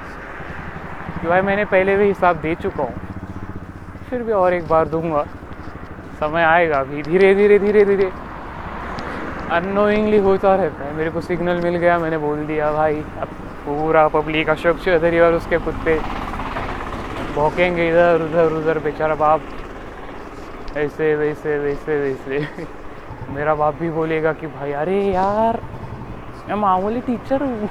कि 1.12 1.28
भाई 1.28 1.40
मैंने 1.40 1.64
पहले 1.64 1.96
भी 1.96 2.04
हिसाब 2.04 2.36
दे 2.36 2.54
चुका 2.54 2.82
हूँ, 2.82 2.94
फिर 4.10 4.22
भी 4.22 4.32
और 4.32 4.52
एक 4.52 4.66
बार 4.68 4.88
दूँगा। 4.88 5.22
समय 6.20 6.42
आएगा 6.44 6.80
अभी, 6.80 7.02
धीरे 7.02 7.34
धीरे 7.34 7.58
धीरे 7.58 7.84
धीरे। 7.84 8.10
अनोइंगली 9.50 10.18
होता 10.18 10.56
रहता 10.56 10.84
है। 10.84 10.92
मेरे 10.92 11.10
को 11.10 11.20
सिग्नल 11.20 11.60
मिल 11.60 11.76
गया, 11.76 11.98
मैंने 11.98 12.18
बोल 12.18 12.44
दिया, 12.46 12.72
भाई, 12.72 13.00
अब 13.20 13.28
पूरा 13.64 14.08
पब्लिक 14.08 14.50
अशोक 14.50 14.76
चौधरी 14.76 15.18
और 15.18 15.34
उसके 15.34 15.58
कुत्ते 15.58 15.98
भौकेंगे 17.34 17.88
इधर, 17.88 18.22
उधर 18.22 18.52
उधर 18.52 18.78
बेचारा 18.78 19.14
बाप। 19.14 19.40
ऐसे, 20.76 21.14
वैसे 21.14 21.58
वैसे 21.58 21.96
वैसे। 22.00 22.64
मेरा 23.34 23.54
बाप 23.54 23.74
भी 23.80 23.90
बोलेगा 23.90 24.32
कि 24.32 24.46
भाई, 24.46 24.72
अरे 24.72 25.00
यार, 25.12 25.56
मैं 26.48 26.54
मामूली 26.54 27.00
टीचर 27.00 27.42
हूँ। 27.42 27.68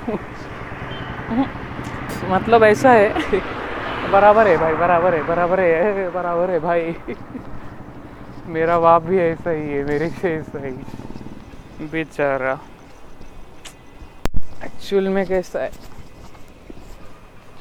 मतलब 2.29 2.63
ऐसा 2.63 2.91
है। 2.91 3.09
बराबर 4.11 4.47
है 4.47 4.55
भाई, 4.57 4.73
बराबर 4.73 5.13
है 5.13 5.21
बराबर 5.21 5.59
है 5.59 6.09
बराबर 6.09 6.49
है 6.49 6.59
भाई। 6.59 6.93
मेरा 8.47 8.79
बाप 8.79 9.01
भी 9.01 9.19
ऐसा 9.19 9.49
ही 9.49 9.73
है, 9.73 9.83
मेरे 9.83 10.09
से 10.09 10.35
ऐसा 10.35 10.65
ही। 10.65 11.87
बेचारा। 11.91 12.55
एक्चुअल 14.63 15.07
में 15.07 15.25
कैसा 15.25 15.59
है? 15.59 15.69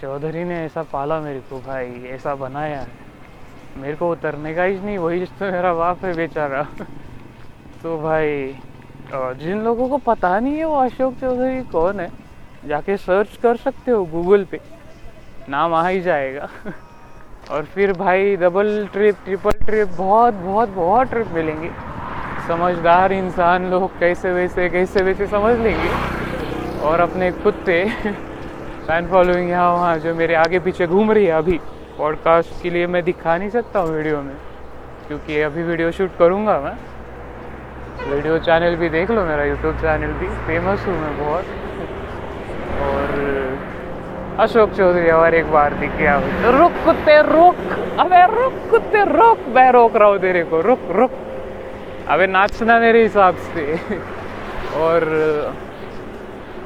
चौधरी 0.03 0.45
ने 0.45 0.65
ऐसा 0.65 0.83
पाला 0.83 1.21
मेरे 1.21 1.41
को, 1.41 1.59
भाई, 1.59 1.91
ऐसा 2.11 2.35
बनाया। 2.35 2.81
है 2.81 2.87
मेरे 3.77 3.95
को 3.95 4.11
उतरने 4.11 4.55
का 4.55 4.65
ही 4.65 4.79
नहीं, 4.79 4.99
वही 4.99 5.25
तो 5.25 5.51
मेरा 5.51 5.75
बाप 5.75 6.05
है 6.05 6.13
बेचारा। 6.13 6.63
तो 7.83 7.97
भाई 7.97 8.53
जिन 9.15 9.63
लोगों 9.63 9.89
को 9.89 9.97
पता 9.97 10.41
नहीं 10.41 10.59
है 10.59 10.65
वो 10.65 10.77
अशोक 10.77 11.15
चौधरी 11.15 11.63
कौन 11.63 12.01
है, 12.01 12.07
जाके 12.69 12.97
सर्च 12.97 13.37
कर 13.43 13.57
सकते 13.57 13.91
हो 13.91 14.05
गूगल 14.05 14.45
पे। 14.45 14.59
नाम 15.49 15.75
आ 15.75 15.89
ही 15.89 16.01
जाएगा। 16.01 16.47
और 17.51 17.63
फिर 17.63 17.93
भाई 17.93 18.37
डबल 18.37 18.87
ट्रिप 18.93 19.15
ट्रिपल 19.25 19.51
ट्रिप 19.51 19.89
बहुत 19.99 20.35
बहुत 20.35 20.69
बहुत 20.69 21.07
ट्रिप 21.07 21.27
मिलेंगे। 21.33 21.69
समझदार 22.49 23.13
इंसान 23.13 23.71
लोग, 23.71 23.99
कैसे 23.99 24.33
वैसे 24.33 24.69
कैसे 24.69 25.03
वैसे 25.03 25.27
समझ 25.27 25.59
लेंगे। 25.59 26.20
और 26.83 27.01
अपने 27.01 27.31
कुत्ते 27.45 27.85
फ़ैन 28.87 29.07
फॉलोइंग 29.07 29.51
यहाँ 29.51 29.73
वहाँ 29.73 29.97
जो 29.99 30.15
मेरे 30.15 30.35
आगे 30.35 30.59
पीछे 30.59 30.87
घूम 30.87 31.11
रही 31.13 31.25
है 31.27 31.33
अभी 31.33 31.59
पॉडकास्ट 31.99 32.63
के 32.63 32.71
लिए 32.71 32.87
मैं 32.87 33.03
दिखा 33.05 33.37
नहीं 33.37 33.51
सकता 33.51 33.81
हूँ 33.81 33.91
वीडियो 33.91 34.21
में, 34.23 34.35
क्योंकि 35.09 35.41
अभी 35.43 35.63
वीडियो 35.63 35.91
शूट 35.93 36.17
करूँगा 36.19 36.59
मैं। 36.61 36.77
वीडियो 38.11 38.39
चैनल 38.39 38.77
भी 38.77 38.89
देख 38.89 39.11
लो 39.11 39.25
मेरा 39.25 39.45
यूट्यूब 39.45 39.75
चैनल 39.77 40.13
भी। 40.21 40.29
फ़ेमस 40.47 40.87
हूँ 40.87 40.97
मैं 40.97 41.17
बहुत। 41.19 41.45
और 42.83 43.09
अशोक 44.41 44.71
चौधरी 44.71 45.11
और 45.11 45.35
एक 45.35 45.51
बार 45.53 45.75
दिख 45.75 45.97
गया 45.97 46.19
रुक 46.51 46.85
कुत्ते, 46.85 47.21
रुक। 47.23 47.57
अबे 48.01 48.25
रुक 48.35 48.71
कुत्ते, 48.71 49.05
रुक। 49.13 49.49
मैं 49.55 49.71
रोक 49.73 49.97
रहा 49.97 50.09
हूँ 50.09 50.19
तेरे 50.19 50.43
को। 50.45 50.61
रुक 50.63 50.91
रुक। 50.91 51.11
अबे 52.09 52.27
नाचना 52.27 52.79
मेरे 52.79 53.03
हिसाब 53.03 53.35
से। 53.49 53.75
और 54.81 55.05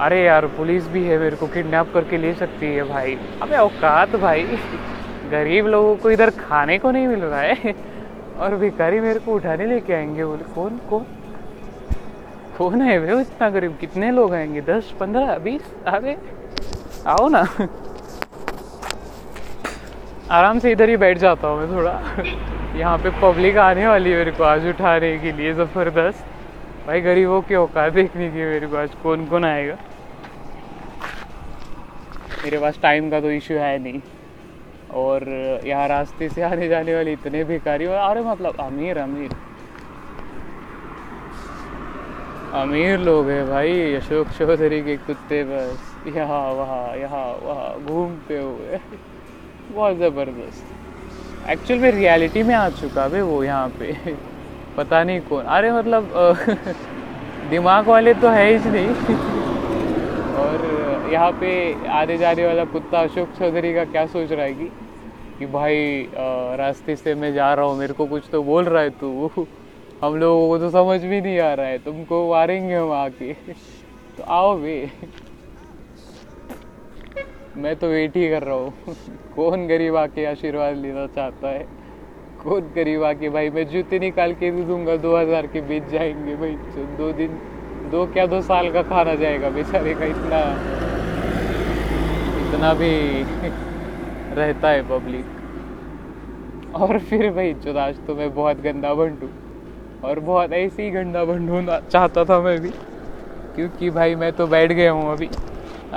अरे 0.01 0.23
यार, 0.25 0.47
पुलिस 0.47 0.87
भी 0.89 1.05
है, 1.05 1.19
मेरे 1.19 1.37
को 1.37 1.47
किडनैप 1.47 1.93
करके 1.95 2.17
ले 2.17 2.33
सकती 2.35 2.67
है 2.67 2.83
भाई। 2.83 3.17
अबे 3.43 3.57
औकात 3.57 4.17
भाई, 4.17 4.43
गरीब 5.31 5.67
लोगों 5.67 5.97
को 5.97 6.11
इधर 6.11 6.31
खाने 6.31 6.79
को 6.79 6.91
नहीं 6.91 7.07
मिल 7.07 7.21
रहा 7.21 7.41
है। 7.41 7.75
और 8.39 8.55
भिखारी 8.55 9.01
मेरे 9.01 9.19
को 9.19 9.35
उठाने 9.35 9.67
लेके 9.67 9.93
आएँगे, 9.95 10.25
बोले, 10.25 10.55
कौन 10.55 10.81
कौन? 10.91 11.05
कौन 12.59 12.83
है 12.83 12.99
वे 12.99 13.21
इतना 13.21 13.49
गरीब? 13.51 13.77
कितने 13.81 14.11
लोग 14.11 14.35
आएँगे? 14.35 14.61
दस, 14.61 14.93
पंद्रह, 15.01 15.39
बीस? 15.39 15.63
अरे 15.87 16.17
आओ 17.07 17.29
ना। 17.29 17.45
आराम 20.31 20.59
से 20.59 20.73
इधर 20.73 20.89
ही 20.89 20.97
बैठ 20.97 21.19
जाता 21.19 21.49
हूँ 21.49 21.59
मैं 21.61 21.77
थोड़ा। 21.77 22.01
यहाँ 22.79 22.99
पे 22.99 23.11
पब्लिक 23.23 23.59
आने 23.59 23.87
वाली 23.87 24.11
है 24.11 24.17
मेरे 24.17 24.31
को 24.31 24.45
आज 24.45 24.67
उठाने 24.67 25.19
के 25.19 25.33
लिए, 25.33 25.53
ज़बरदस्त। 25.55 26.27
भाई 26.87 27.01
गरीबों 27.01 27.41
की 27.41 27.55
औकात 27.55 27.93
देखने 27.93 28.29
की 28.31 28.45
मेरे 28.45 28.67
आज 28.77 28.95
कौन 29.03 29.25
कौन 29.27 29.45
आएगा? 29.45 29.77
मेरे 32.45 32.59
पास 32.59 32.79
टाइम 32.83 33.09
का 33.11 33.21
तो 33.21 33.31
इश्यू 33.31 33.59
है 33.59 33.79
नहीं। 33.79 34.01
और 34.95 35.25
यहाँ 35.65 35.87
रास्ते 35.89 36.29
से 36.29 36.43
आने 36.43 36.69
जाने 36.69 36.95
वाले 36.95 37.13
इतने 37.13 37.45
भिखारी 37.45 37.87
और 37.87 37.97
अरे 38.01 38.21
मतलब 38.25 38.61
अमीर 38.61 38.99
अमीर। 38.99 39.31
अमीर 42.55 42.99
लोग 42.99 43.31
हैं 43.31 43.47
भाई, 43.49 43.95
अशोक 43.95 44.29
चौधरी 44.39 44.83
के 44.83 44.97
कुत्ते 45.07 45.43
बस। 45.45 46.13
यहाँ, 46.17 46.53
वहाँ 46.53 46.97
यहाँ, 46.97 47.27
वहाँ, 47.43 47.81
घूमते 47.85 48.39
हुए। 48.39 48.79
बहुत 49.73 49.97
ज़बरदस्त। 49.97 51.51
एक्चुअल 51.51 51.81
में 51.81 51.91
रियलिटी 51.93 52.43
में 52.43 52.55
आ 52.55 52.69
चुका 52.73 53.05
है 53.07 53.23
वो 53.23 53.43
यहाँ 53.45 53.69
पे। 53.81 53.93
पता 54.77 55.03
नहीं 55.05 55.21
कौन। 55.29 55.45
अरे 55.47 55.73
मतलब 55.73 56.13
दिमाग 57.51 57.89
वाले 57.89 58.15
तो 58.15 58.29
है 58.29 58.47
ही 58.49 58.71
नहीं। 58.71 58.89
और 60.45 61.11
यहाँ 61.13 61.31
पे 61.41 61.51
आने 61.93 62.17
जाने 62.19 62.47
वाला 62.47 62.65
कुत्ता 62.73 63.01
अशोक 63.01 63.29
चौधरी 63.39 63.73
का 63.75 63.85
क्या 63.85 64.07
सोच 64.07 64.33
रहा 64.33 64.45
है 64.45 64.55
कि 64.55 64.71
कि 65.39 65.47
भाई 65.47 66.09
रास्ते 66.59 66.97
से 66.97 67.15
मैं 67.15 67.33
जा 67.35 67.53
रहा 67.55 67.65
हूँ, 67.67 67.77
मेरे 67.79 67.93
को 67.93 68.07
कुछ 68.07 68.23
तो 68.33 68.43
बोल 68.43 68.65
रहा 68.65 68.83
है 68.83 68.91
तू। 69.01 69.31
हम 70.03 70.17
लोगों 70.17 70.49
को 70.49 70.59
तो 70.59 70.71
समझ 70.71 71.01
भी 71.03 71.21
नहीं 71.21 71.39
आ 71.41 71.53
रहा 71.55 71.67
है, 71.67 71.79
तुमको 71.79 72.29
मारेंगे 72.31 72.75
हम 72.75 72.93
आके। 72.93 73.33
तो 74.17 74.23
आओ 74.25 74.57
भी 74.57 74.77
मैं 77.57 77.75
तो 77.77 77.89
वेट 77.89 78.17
ही 78.17 78.29
कर 78.31 78.43
रहा 78.43 78.55
हूँ। 78.55 78.95
कौन 79.37 79.67
गरीब 79.69 79.97
आके 79.97 80.25
आशीर्वाद 80.27 80.77
लेना 80.77 81.07
चाहता 81.07 81.49
है? 81.49 81.67
कौन 82.45 82.61
गरीब 82.75 83.03
आके 83.05 83.29
भाई, 83.31 83.51
मैं 83.51 83.65
जूते 83.69 83.99
निकाल 83.99 84.33
के 84.35 84.51
भी 84.51 84.63
दूँगा, 84.65 84.97
दो 84.99 85.17
हज़ार 85.17 85.47
के 85.47 85.61
बीच 85.61 85.85
जाएँगे, 85.93 86.35
भाई 86.37 86.55
तो 86.75 86.83
दो 86.99 87.13
दिन, 87.13 87.39
दो 87.91 88.05
क्या, 88.07 88.27
दो 88.27 88.41
साल 88.43 88.71
का 88.73 88.83
खाना 88.83 89.15
जाएगा, 89.15 89.49
बेचारे 89.51 89.95
का 89.95 90.05
इतना 90.07 90.41
इतना 92.43 92.73
भी 92.75 92.91
रहता 94.37 94.69
है 94.69 94.83
पब्लिक 94.91 95.25
और 96.75 96.99
फिर 97.01 97.31
भाई 97.33 97.53
आज 97.79 98.07
तो 98.07 98.15
मैं 98.15 98.35
बहुत 98.35 98.61
गंदा 98.63 98.95
बंटू, 98.95 99.29
और 100.05 100.21
बहुत 100.21 100.53
ऐसे 100.53 100.83
ही 100.83 100.91
गंदा 100.91 101.25
ढूंढना 101.25 101.79
चाहता 101.83 102.25
था 102.25 102.41
मैं 102.41 102.59
भी, 102.61 102.71
क्योंकि 103.57 103.91
भाई, 103.91 104.15
मैं 104.15 104.33
तो 104.33 104.47
बैठ 104.47 104.73
गया 104.73 104.91
हूँ 104.93 105.13
अभी। 105.13 105.29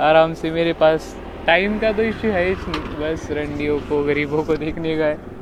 आराम 0.00 0.34
से 0.34 0.50
मेरे 0.50 0.72
पास 0.74 1.14
टाइम 1.46 1.78
का 1.78 1.92
तो 1.92 2.02
इश्यू 2.04 2.30
है 2.32 2.44
ही 2.44 2.54
नहीं, 2.54 2.96
बस 3.00 3.28
रंडियों 3.32 3.78
को, 3.80 4.02
गरीबों 4.04 4.42
को 4.44 4.56
देखने 4.56 4.96
का 4.98 5.04
है। 5.04 5.36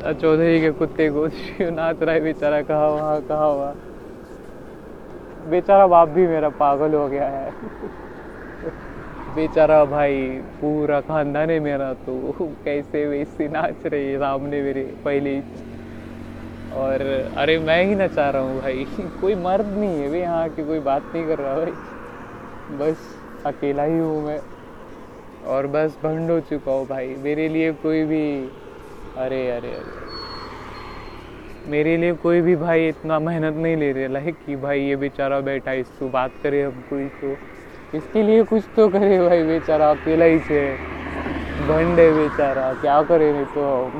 चौधरी 0.00 0.60
के 0.60 0.70
कुत्ते 0.70 1.10
को 1.10 1.26
नाच 1.70 2.02
रहा 2.02 2.14
है 2.14 2.20
बेचारा 2.20 2.62
कहा, 2.62 2.86
वहाँ 2.86 3.20
कहा 3.20 3.44
हुआ? 3.44 3.72
बेचारा 5.50 5.86
बाप 5.86 6.08
भी 6.08 6.26
मेरा 6.26 6.48
पागल 6.48 6.94
हो 6.94 7.08
गया 7.08 7.26
है। 7.26 7.50
बेचारा 9.34 9.84
भाई, 9.84 10.28
पूरा 10.60 11.00
खानदान 11.00 11.50
है 11.50 11.58
मेरा 11.58 11.92
तो 11.92 12.32
कैसे 12.64 13.06
वैसे 13.06 13.48
नाच 13.48 13.86
रही 13.86 14.04
रहे 14.04 14.18
सामने 14.18 14.62
मेरे 14.62 14.82
पहले? 15.04 15.40
और 16.74 17.00
अरे 17.36 17.58
मैं 17.58 17.84
ही 17.84 17.94
नचा 17.94 18.30
रहा 18.30 18.42
हूँ 18.42 18.60
भाई, 18.60 18.86
कोई 19.20 19.34
मर्द 19.34 19.66
नहीं 19.66 20.00
है 20.00 20.08
भाई 20.08 20.20
यहाँ 20.20 20.48
की, 20.48 20.64
कोई 20.64 20.78
बात 20.78 21.02
नहीं 21.14 21.26
कर 21.26 21.38
रहा 21.38 21.54
भाई। 21.54 21.72
बस 22.78 22.96
अकेला 23.46 23.82
ही 23.82 23.98
हूँ 23.98 24.22
मैं। 24.22 24.40
और 25.46 25.66
बस 25.66 25.98
भंड 26.04 26.30
हो 26.30 26.40
चुका 26.40 26.72
हूँ 26.72 26.86
भाई, 26.86 27.14
मेरे 27.14 27.48
लिए 27.48 27.72
कोई 27.72 28.04
भी 28.04 28.50
अरे 29.18 29.50
अरे 29.50 29.68
अरे। 29.68 30.08
मेरे 31.70 31.96
लिए 31.96 32.12
कोई 32.12 32.40
भी 32.40 32.54
भाई 32.56 32.88
इतना 32.88 33.18
मेहनत 33.18 33.56
नहीं 33.56 33.76
ले 33.76 33.92
रहा 33.92 34.18
है 34.18 34.30
कि 34.32 34.56
भाई 34.56 34.80
ये 34.80 34.96
बेचारा 34.96 35.40
बैठा 35.40 35.72
इसको 35.72 36.08
बात 36.08 36.30
करे 36.42 36.62
हमको 36.62 36.98
इसको 36.98 37.36
इसके 37.96 38.22
लिए 38.22 38.42
कुछ 38.42 38.62
तो 38.76 38.88
करे 38.88 39.18
भाई 39.28 39.42
बेचारा, 39.42 39.90
अकेला 39.90 40.24
ही 40.24 40.38
से। 40.38 40.76
भंडे 41.68 42.10
बेचारा, 42.12 42.72
क्या 42.72 43.02
करे 43.02 43.32
नहीं 43.32 43.44
तो 43.44 43.90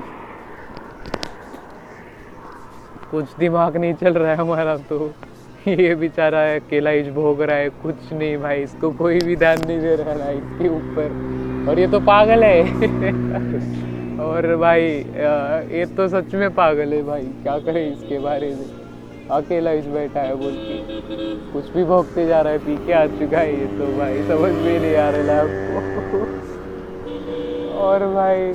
कुछ 3.11 3.25
दिमाग 3.39 3.77
नहीं 3.77 3.95
चल 3.95 4.13
रहा 4.15 4.31
है 4.31 4.37
हमारा 4.37 4.77
तो। 4.77 5.13
ये 5.67 5.95
बेचारा 5.95 6.39
है 6.39 6.59
अकेला 6.61 6.91
ही 6.91 7.11
भोग 7.11 7.43
रहा 7.43 7.57
है, 7.57 7.69
कुछ 7.69 8.13
नहीं 8.13 8.37
भाई, 8.39 8.63
इसको 8.63 8.91
कोई 8.91 9.19
भी 9.19 9.37
ध्यान 9.37 9.59
नहीं 9.67 9.81
दे 9.81 9.97
रहा 9.97 10.25
है 10.25 10.37
इसके 10.37 10.69
ऊपर। 10.69 11.69
और 11.69 11.79
ये 11.79 11.87
तो 11.87 12.01
पागल 12.01 12.45
है। 12.45 13.90
और 14.21 14.55
भाई 14.57 14.83
ये 15.73 15.85
तो 15.97 16.07
सच 16.09 16.35
में 16.35 16.51
पागल 16.55 16.93
है 16.93 17.03
भाई, 17.03 17.23
क्या 17.43 17.59
करे 17.61 17.85
इसके 17.89 18.19
बारे 18.21 18.49
में? 18.51 18.65
अकेला 19.31 19.73
इस 19.73 19.87
बैठा 19.89 20.21
है 20.21 20.35
बोल 20.37 20.55
के। 20.59 20.75
कुछ 21.53 21.71
भी 21.73 21.85
भोगते 21.85 22.27
जा 22.27 22.41
रहा 22.41 22.53
है, 22.53 22.59
पी 22.59 22.77
के 22.87 22.93
आ 22.93 23.07
चुका 23.09 23.39
है 23.39 23.53
ये 23.53 23.67
तो 23.79 23.87
भाई, 23.99 24.23
समझ 24.29 24.53
में 24.55 24.79
नहीं 24.81 24.97
आ 24.97 25.09
रहा 25.11 25.39
आपको। 25.41 26.19
और 27.81 28.07
भाई, 28.15 28.53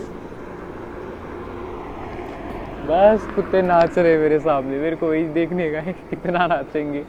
बस 2.87 3.27
कुत्ते 3.35 3.61
नाच 3.61 3.97
रहे 3.97 4.17
मेरे 4.17 4.39
सामने, 4.39 4.77
मेरे 4.79 4.95
को 4.95 5.07
वही 5.07 5.23
देखने 5.33 5.69
का 5.71 5.79
है, 5.79 5.93
कितना 6.09 6.45
नाचेंगे। 6.47 7.03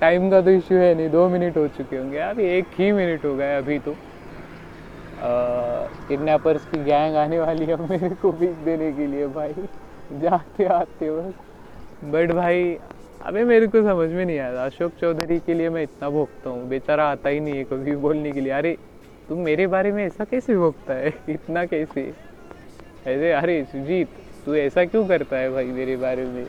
टाइम 0.00 0.30
का 0.30 0.40
तो 0.40 0.50
इश्यू 0.50 0.78
है 0.78 0.94
नहीं, 0.94 1.10
दो 1.10 1.28
मिनट 1.28 1.56
हो 1.56 1.66
चुके 1.68 1.96
होंगे 1.96 2.18
अभी 2.20 2.44
एक 2.58 2.66
ही 2.78 2.90
मिनट 2.92 3.24
हो 3.24 3.34
गया 3.36 3.58
अभी 3.58 3.78
तो। 3.78 3.94
किडनैपर्स 6.08 6.64
की 6.64 6.78
गैंग 6.84 7.16
आने 7.16 7.38
वाली 7.38 7.64
है 7.64 7.74
मेरे 7.74 8.14
को 8.14 8.30
बीच 8.30 8.50
देने 8.50 8.92
के 8.92 9.10
लिए 9.10 9.26
भाई। 9.26 9.52
जाते, 10.12 10.64
आते 10.64 11.10
बस। 11.10 11.32
बट 12.04 12.32
भाई, 12.32 12.76
अबे 13.22 13.44
मेरे 13.44 13.66
को 13.66 13.82
समझ 13.82 14.10
में 14.10 14.26
नहीं 14.26 14.38
आया 14.38 14.64
अशोक 14.64 14.92
चौधरी 15.00 15.38
के 15.38 15.58
लिए 15.58 15.68
मैं 15.68 15.82
इतना 15.82 16.08
भोगता 16.08 16.50
हूँ। 16.50 16.68
बेचारा 16.68 17.04
आता 17.04 17.28
ही 17.28 17.40
नहीं 17.40 17.56
है 17.56 17.62
कभी 17.62 17.96
बोलने 17.96 18.30
के 18.30 18.44
लिए। 18.44 18.52
अरे 18.52 18.76
तुम 19.28 19.38
मेरे 19.38 19.66
बारे 19.66 19.90
में 19.90 20.06
ऐसा 20.06 20.24
कैसे 20.24 20.56
भोगता 20.56 20.94
है? 20.94 21.06
इतना 21.28 21.64
कैसे? 21.64 22.14
ऐसे 23.06 23.32
अरे, 23.32 23.64
सुजीत, 23.64 24.06
तू 24.46 24.54
ऐसा 24.54 24.84
क्यों 24.84 25.06
करता 25.06 25.36
है 25.36 25.48
भाई 25.48 25.64
मेरे 25.64 25.96
बारे 25.96 26.24
में? 26.24 26.44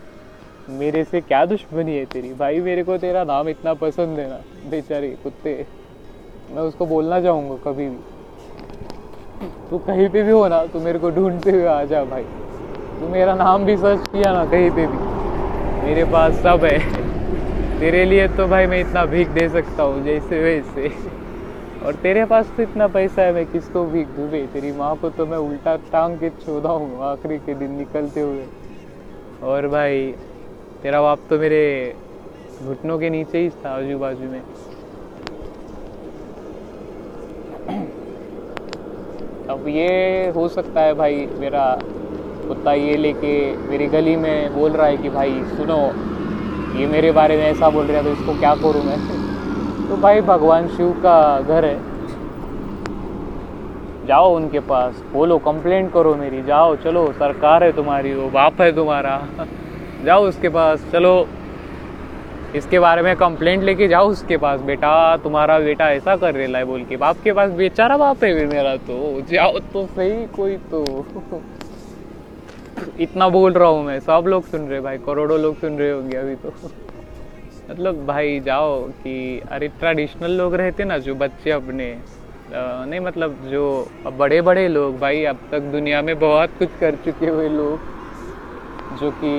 मेरे 0.69 1.03
से 1.03 1.19
क्या 1.19 1.45
दुश्मनी 1.45 1.97
है 1.97 2.05
तेरी? 2.05 2.33
भाई, 2.33 2.59
मेरे 2.59 2.83
को 2.83 2.97
तेरा 2.97 3.23
नाम 3.23 3.47
इतना 3.47 3.73
पसंद 3.73 4.19
है 4.19 4.29
ना, 4.29 4.69
बेचारे, 4.69 5.09
कुत्ते। 5.23 5.65
मैं 6.51 6.61
उसको 6.61 6.85
बोलना 6.85 7.21
चाहूँगा 7.21 7.71
कभी 7.71 7.89
भी। 7.89 8.16
तू 9.41 9.77
कहीं 9.77 10.09
पे 10.09 10.23
भी 10.23 10.31
हो 10.31 10.47
ना, 10.47 10.65
तू 10.65 10.79
मेरे 10.79 10.99
को 10.99 11.09
ढूंढते 11.09 11.51
हुए 11.51 11.65
आ 11.65 11.83
जा 11.83 12.03
भाई। 12.03 12.23
तू 12.99 13.07
मेरा 13.07 13.35
नाम 13.35 13.65
भी 13.65 13.77
सर्च 13.77 14.07
किया 14.07 14.33
ना 14.33 14.45
कहीं 14.45 14.69
पे 14.71 14.87
भी। 14.87 14.97
मेरे 15.85 16.03
पास 16.03 16.33
सब 16.33 16.65
है। 16.65 16.79
तेरे 17.79 18.05
लिए 18.05 18.27
तो 18.27 18.47
भाई 18.47 18.65
मैं 18.65 18.79
इतना 18.79 19.05
भीख 19.05 19.27
दे 19.27 19.49
सकता 19.49 19.83
हूँ, 19.83 20.03
जैसे 20.03 20.43
वैसे। 20.43 20.91
और 21.85 21.93
तेरे 21.93 22.25
पास 22.25 22.45
तो 22.57 22.63
इतना 22.63 22.87
पैसा 22.87 23.21
है, 23.21 23.33
मैं 23.33 23.45
किसको 23.45 23.83
भी 23.83 24.03
डूबे 24.03 24.45
तेरी 24.53 24.71
माँ 24.71 24.95
को 24.95 25.09
तो 25.09 25.25
मैं 25.25 25.37
उल्टा 25.37 25.75
टांग 25.75 26.17
के 26.17 26.29
छोड़ा 26.29 26.69
हूँ, 26.69 27.03
आखिरी 27.03 27.37
के 27.37 27.53
दिन 27.53 27.71
निकलते 27.71 28.21
हुए। 28.21 28.45
और 29.43 29.67
भाई, 29.67 30.11
तेरा 30.83 31.01
बाप 31.01 31.19
तो 31.29 31.39
मेरे 31.39 31.95
घुटनों 32.65 32.99
के 32.99 33.09
नीचे 33.09 33.37
ही 33.37 33.49
था 33.49 33.69
आजू 33.69 33.97
बाजू 33.97 34.31
में। 34.31 34.41
अब 39.57 39.67
ये 39.67 40.31
हो 40.35 40.47
सकता 40.47 40.81
है 40.81 40.93
भाई, 40.93 41.27
मेरा 41.39 41.77
कुत्ता 42.47 42.73
ये 42.73 43.01
लेके 43.01 43.53
मेरी 43.69 43.85
गली 43.85 44.15
में 44.15 44.53
बोल 44.53 44.71
रहा 44.71 44.87
है 44.87 44.97
कि 44.97 45.09
भाई, 45.09 45.31
सुनो, 45.31 45.79
ये 46.79 46.85
मेरे 46.85 47.11
बारे 47.11 47.37
में 47.37 47.43
ऐसा 47.43 47.69
बोल 47.69 47.85
रहा 47.85 47.97
है 47.97 48.03
तो 48.03 48.09
इसको 48.09 48.33
क्या 48.33 48.53
करूँ 48.53 48.83
मैं? 48.83 48.97
तो 49.89 49.95
भाई, 49.95 50.21
भगवान 50.21 50.67
शिव 50.67 50.91
का 50.91 51.41
घर 51.47 51.65
है। 51.65 51.75
जाओ 54.07 54.35
उनके 54.35 54.59
पास, 54.59 55.03
बोलो 55.13 55.37
कंप्लेंट 55.37 55.91
करो 55.91 56.15
मेरी, 56.15 56.43
जाओ, 56.43 56.75
चलो, 56.75 57.11
सरकार 57.19 57.63
है 57.63 57.71
तुम्हारी, 57.71 58.13
वो 58.13 58.29
बाप 58.29 58.61
है 58.61 58.71
तुम्हारा। 58.71 59.19
जाओ 60.05 60.23
उसके 60.23 60.49
पास, 60.49 60.91
चलो। 60.91 61.25
इसके 62.55 62.79
बारे 62.79 63.01
में 63.01 63.15
कंप्लेंट 63.15 63.63
लेके 63.63 63.87
जाओ 63.87 64.07
उसके 64.09 64.37
पास। 64.37 64.61
बेटा, 64.61 65.17
तुम्हारा 65.17 65.59
बेटा 65.59 65.89
ऐसा 65.91 66.15
कर 66.15 66.35
रहा 66.35 66.57
है 66.57 66.65
बोल 66.65 66.83
के। 66.83 66.97
बाप 66.97 67.17
के 67.23 67.31
पास 67.33 67.51
बेचारा 67.51 67.97
बाप 67.97 68.23
है 68.23 68.45
मेरा 68.45 68.75
तो। 68.75 69.21
जाओ 69.21 69.59
तो 69.73 69.85
सही, 69.85 70.25
कोई 70.27 70.55
तो। 70.71 70.83
इतना 72.99 73.27
बोल 73.29 73.53
रहा 73.53 73.69
हूँ 73.69 73.83
मैं। 73.85 73.99
सब 73.99 74.25
लोग 74.27 74.43
सुन 74.43 74.67
रहे 74.67 74.79
भाई। 74.79 74.97
करोड़ों 74.97 75.39
लोग 75.39 75.55
सुन 75.55 75.77
रहे 75.77 75.91
होंगे 75.91 76.17
अभी 76.17 76.35
तो। 76.35 76.53
मतलब 77.69 78.05
भाई 78.05 78.39
जाओ 78.39 78.81
कि, 78.83 79.41
अरे 79.51 79.67
ट्रेडिशनल 79.67 80.31
लोग 80.31 80.55
रहते 80.55 80.83
ना, 80.83 80.97
जो 80.97 81.15
बच्चे 81.15 81.51
अपने 81.51 81.95
नहीं 82.51 82.99
मतलब 82.99 83.35
जो 83.51 83.87
बड़े 84.17 84.41
बड़े 84.41 84.67
लोग, 84.67 84.99
भाई 84.99 85.23
अब 85.25 85.37
तक 85.51 85.61
दुनिया 85.71 86.01
में 86.01 86.19
बहुत 86.19 86.49
कुछ 86.59 86.69
कर 86.79 86.95
चुके 86.95 87.27
हुए 87.27 87.49
लोग, 87.49 87.79
जो 88.99 89.11
कि 89.11 89.33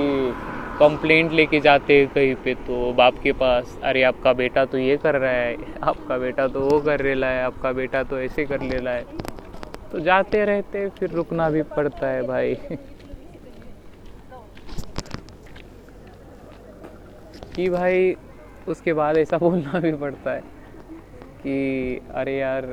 कंप्लेंट 0.79 1.31
लेके 1.31 1.59
जाते 1.59 1.99
हैं 1.99 2.07
कहीं 2.07 2.35
पे 2.35 2.53
तो 2.53 2.93
बाप 2.93 3.13
के 3.23 3.31
पास, 3.31 3.79
अरे, 3.83 4.03
आपका 4.03 4.33
बेटा 4.33 4.65
तो 4.65 4.77
ये 4.77 4.97
कर 4.97 5.15
रहा 5.15 5.31
है, 5.31 5.55
आपका 5.83 6.17
बेटा 6.17 6.47
तो 6.47 6.61
वो 6.61 6.79
कर 6.79 6.99
रहा 6.99 7.29
है, 7.29 7.43
आपका 7.43 7.71
बेटा 7.71 8.03
तो 8.03 8.19
ऐसे 8.19 8.45
कर 8.45 8.61
ले 8.61 8.77
रहा 8.77 8.93
है। 8.93 9.03
तो 9.91 9.99
जाते 9.99 10.45
रहते 10.45 10.89
फिर 10.89 11.09
रुकना 11.09 11.49
भी 11.49 11.61
पड़ता 11.61 12.07
है 12.07 12.21
भाई। 12.21 12.55
कि 17.55 17.69
भाई, 17.69 18.13
उसके 18.67 18.93
बाद 18.93 19.17
ऐसा 19.17 19.37
बोलना 19.45 19.79
भी 19.79 19.91
पड़ता 19.93 20.31
है 20.31 20.41
कि, 21.43 21.99
अरे 22.13 22.37
यार 22.37 22.63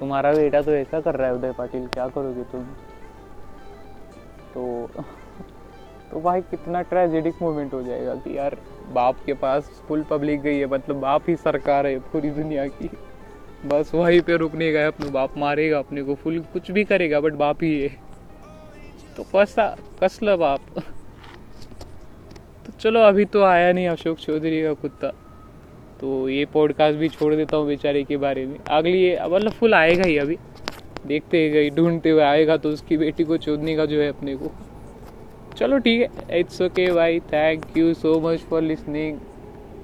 तुम्हारा 0.00 0.32
बेटा 0.32 0.60
तो 0.60 0.70
ऐसा 0.70 1.00
कर 1.00 1.14
रहा 1.14 1.28
है 1.28 1.34
उदय 1.34 1.52
पाटिल, 1.52 1.86
क्या 1.86 2.08
करोगे 2.08 2.42
तुम? 2.42 2.64
तो 4.54 4.86
तो 6.12 6.20
भाई 6.20 6.40
कितना 6.40 6.80
ट्रेजेडिक 6.82 7.34
मोमेंट 7.42 7.72
हो 7.74 7.82
जाएगा 7.82 8.14
कि 8.14 8.36
यार 8.38 8.56
बाप 8.92 9.16
के 9.26 9.34
पास 9.34 9.70
फुल 9.88 10.02
पब्लिक 10.02 10.40
गई 10.40 10.58
है 10.58 10.66
मतलब 10.66 10.96
बाप 11.00 11.28
ही 11.28 11.36
सरकार 11.36 11.86
है 11.86 11.98
पूरी 12.12 12.30
दुनिया 12.30 12.66
की। 12.66 12.88
बस 13.66 13.90
वहीं 13.94 14.20
पे 14.20 14.36
रुकने 14.36 14.70
गए 14.72 14.86
अपने 14.86 15.10
बाप 15.10 15.36
मारेगा, 15.38 15.78
अपने 15.78 16.02
को 16.02 16.14
फुल 16.14 16.38
कुछ 16.52 16.70
भी 16.70 16.84
करेगा 16.84 17.20
बट 17.20 17.32
बाप 17.34 17.62
ही 17.62 17.80
है। 17.80 17.88
तो 19.16 19.22
कैसा 19.22 19.66
कसला 20.02 20.34
बाप। 20.36 20.60
तो 22.66 22.72
चलो, 22.80 23.00
अभी 23.00 23.24
तो 23.24 23.42
आया 23.42 23.72
नहीं 23.72 23.88
अशोक 23.88 24.18
चौधरी 24.18 24.62
का 24.62 24.72
कुत्ता। 24.72 25.08
तो 26.00 26.28
ये 26.28 26.44
पॉडकास्ट 26.44 26.98
भी 26.98 27.08
छोड़ 27.08 27.34
देता 27.34 27.56
हूँ 27.56 27.66
बेचारे 27.66 28.02
के 28.02 28.16
बारे 28.16 28.44
में। 28.46 28.58
अगली 28.58 29.16
मतलब 29.16 29.52
फुल 29.52 29.74
आएगा 29.74 30.04
ही 30.04 30.18
अभी। 30.18 30.36
देखते 31.06 31.48
गई 31.50 31.70
ढूंढते 31.70 32.10
हुए 32.10 32.22
आएगा 32.22 32.56
तो 32.56 32.68
उसकी 32.68 32.96
बेटी 32.96 33.24
को 33.24 33.36
चोदने 33.36 33.76
का 33.76 33.86
जो 33.86 34.00
है 34.00 34.08
अपने 34.08 34.36
को। 34.36 34.52
चलो 35.58 35.78
ठीक 35.78 36.00
है 36.00 36.38
इट्स 36.40 36.60
ओके 36.62 36.90
भाई 36.92 37.18
thank 37.32 37.76
you 37.76 37.92
so 37.94 38.18
much 38.20 38.40
for 38.50 38.62
listening 38.62 39.18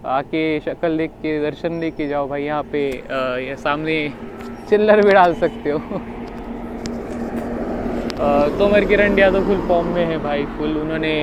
आके 0.06 0.42
शक्ल 0.60 0.96
देख 0.96 1.10
के, 1.22 1.40
दर्शन 1.42 1.78
देख 1.80 1.94
के 1.96 2.06
जाओ 2.08 2.28
भाई, 2.28 2.42
यहाँ 2.42 2.62
पे 2.72 2.80
ये 3.46 3.56
सामने 3.58 3.96
चिल्लर 4.68 5.02
भी 5.06 5.12
डाल 5.12 5.34
सकते 5.34 5.70
हो। 5.70 5.78
तो 8.58 8.68
मर 8.68 8.84
किरण 8.84 9.16
तो 9.32 9.40
फुल 9.46 9.60
फॉर्म 9.68 9.86
में 9.94 10.04
है 10.04 10.18
भाई 10.18 10.44
फुल 10.58 10.76
उन्होंने 10.78 11.14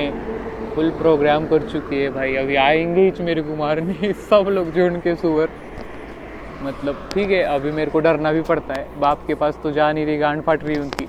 फुल 0.74 0.90
प्रोग्राम 0.98 1.46
कर 1.46 1.62
चुकी 1.62 2.02
है 2.02 2.08
भाई। 2.10 2.34
अभी 2.36 2.56
आएँगे 2.56 3.00
ही 3.08 3.24
मेरे 3.24 3.42
कुमार 3.42 3.80
ने, 3.80 4.12
सब 4.30 4.48
लोग 4.50 4.72
जुड़ 4.72 4.92
के 4.96 5.14
सुअर। 5.16 5.48
मतलब 6.62 7.08
ठीक 7.14 7.30
है, 7.30 7.42
अभी 7.44 7.70
मेरे 7.72 7.90
को 7.90 8.00
डरना 8.00 8.32
भी 8.32 8.42
पड़ता 8.42 8.80
है। 8.80 8.86
बाप 9.00 9.26
के 9.26 9.34
पास 9.34 9.58
तो 9.62 9.70
जा 9.70 9.92
नहीं 9.92 10.06
रही, 10.06 10.16
गांड 10.18 10.42
फाट 10.42 10.64
रही 10.64 10.78
उनकी। 10.80 11.08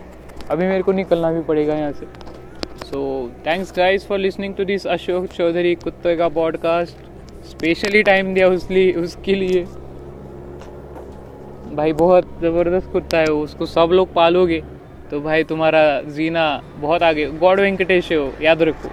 अभी 0.49 0.67
मेरे 0.67 0.83
को 0.83 0.91
निकलना 0.93 1.31
भी 1.31 1.41
पड़ेगा 1.43 1.75
यहाँ 1.75 1.91
से। 1.91 2.05
So 2.87 2.99
thanks 3.45 3.71
guys 3.77 4.05
for 4.07 4.19
listening 4.19 4.53
to 4.55 4.63
this 4.65 4.85
Ashok 4.87 5.25
Chaudhary 5.27 5.73
कुत्ते 5.75 6.15
का 6.15 6.27
पॉडकास्ट 6.29 7.45
स्पेशली 7.45 8.03
टाइम 8.03 8.33
दिया 8.33 8.47
उस 8.47 8.69
लिए 8.71 8.91
उसके 8.93 9.35
लिए। 9.35 9.63
भाई 11.75 11.93
बहुत 11.93 12.29
ज़बरदस्त 12.41 12.91
कुत्ता 12.91 13.17
है 13.17 13.31
उसको 13.33 13.65
सब 13.65 13.89
लोग 13.91 14.13
पालोगे। 14.13 14.61
तो 15.11 15.19
भाई 15.21 15.43
तुम्हारा 15.43 15.83
जीना 16.01 16.45
बहुत 16.77 17.03
आगे, 17.03 17.25
गॉड 17.25 17.59
वेंकटेश 17.59 18.11
हो 18.11 18.31
याद 18.41 18.61
रखो। 18.61 18.89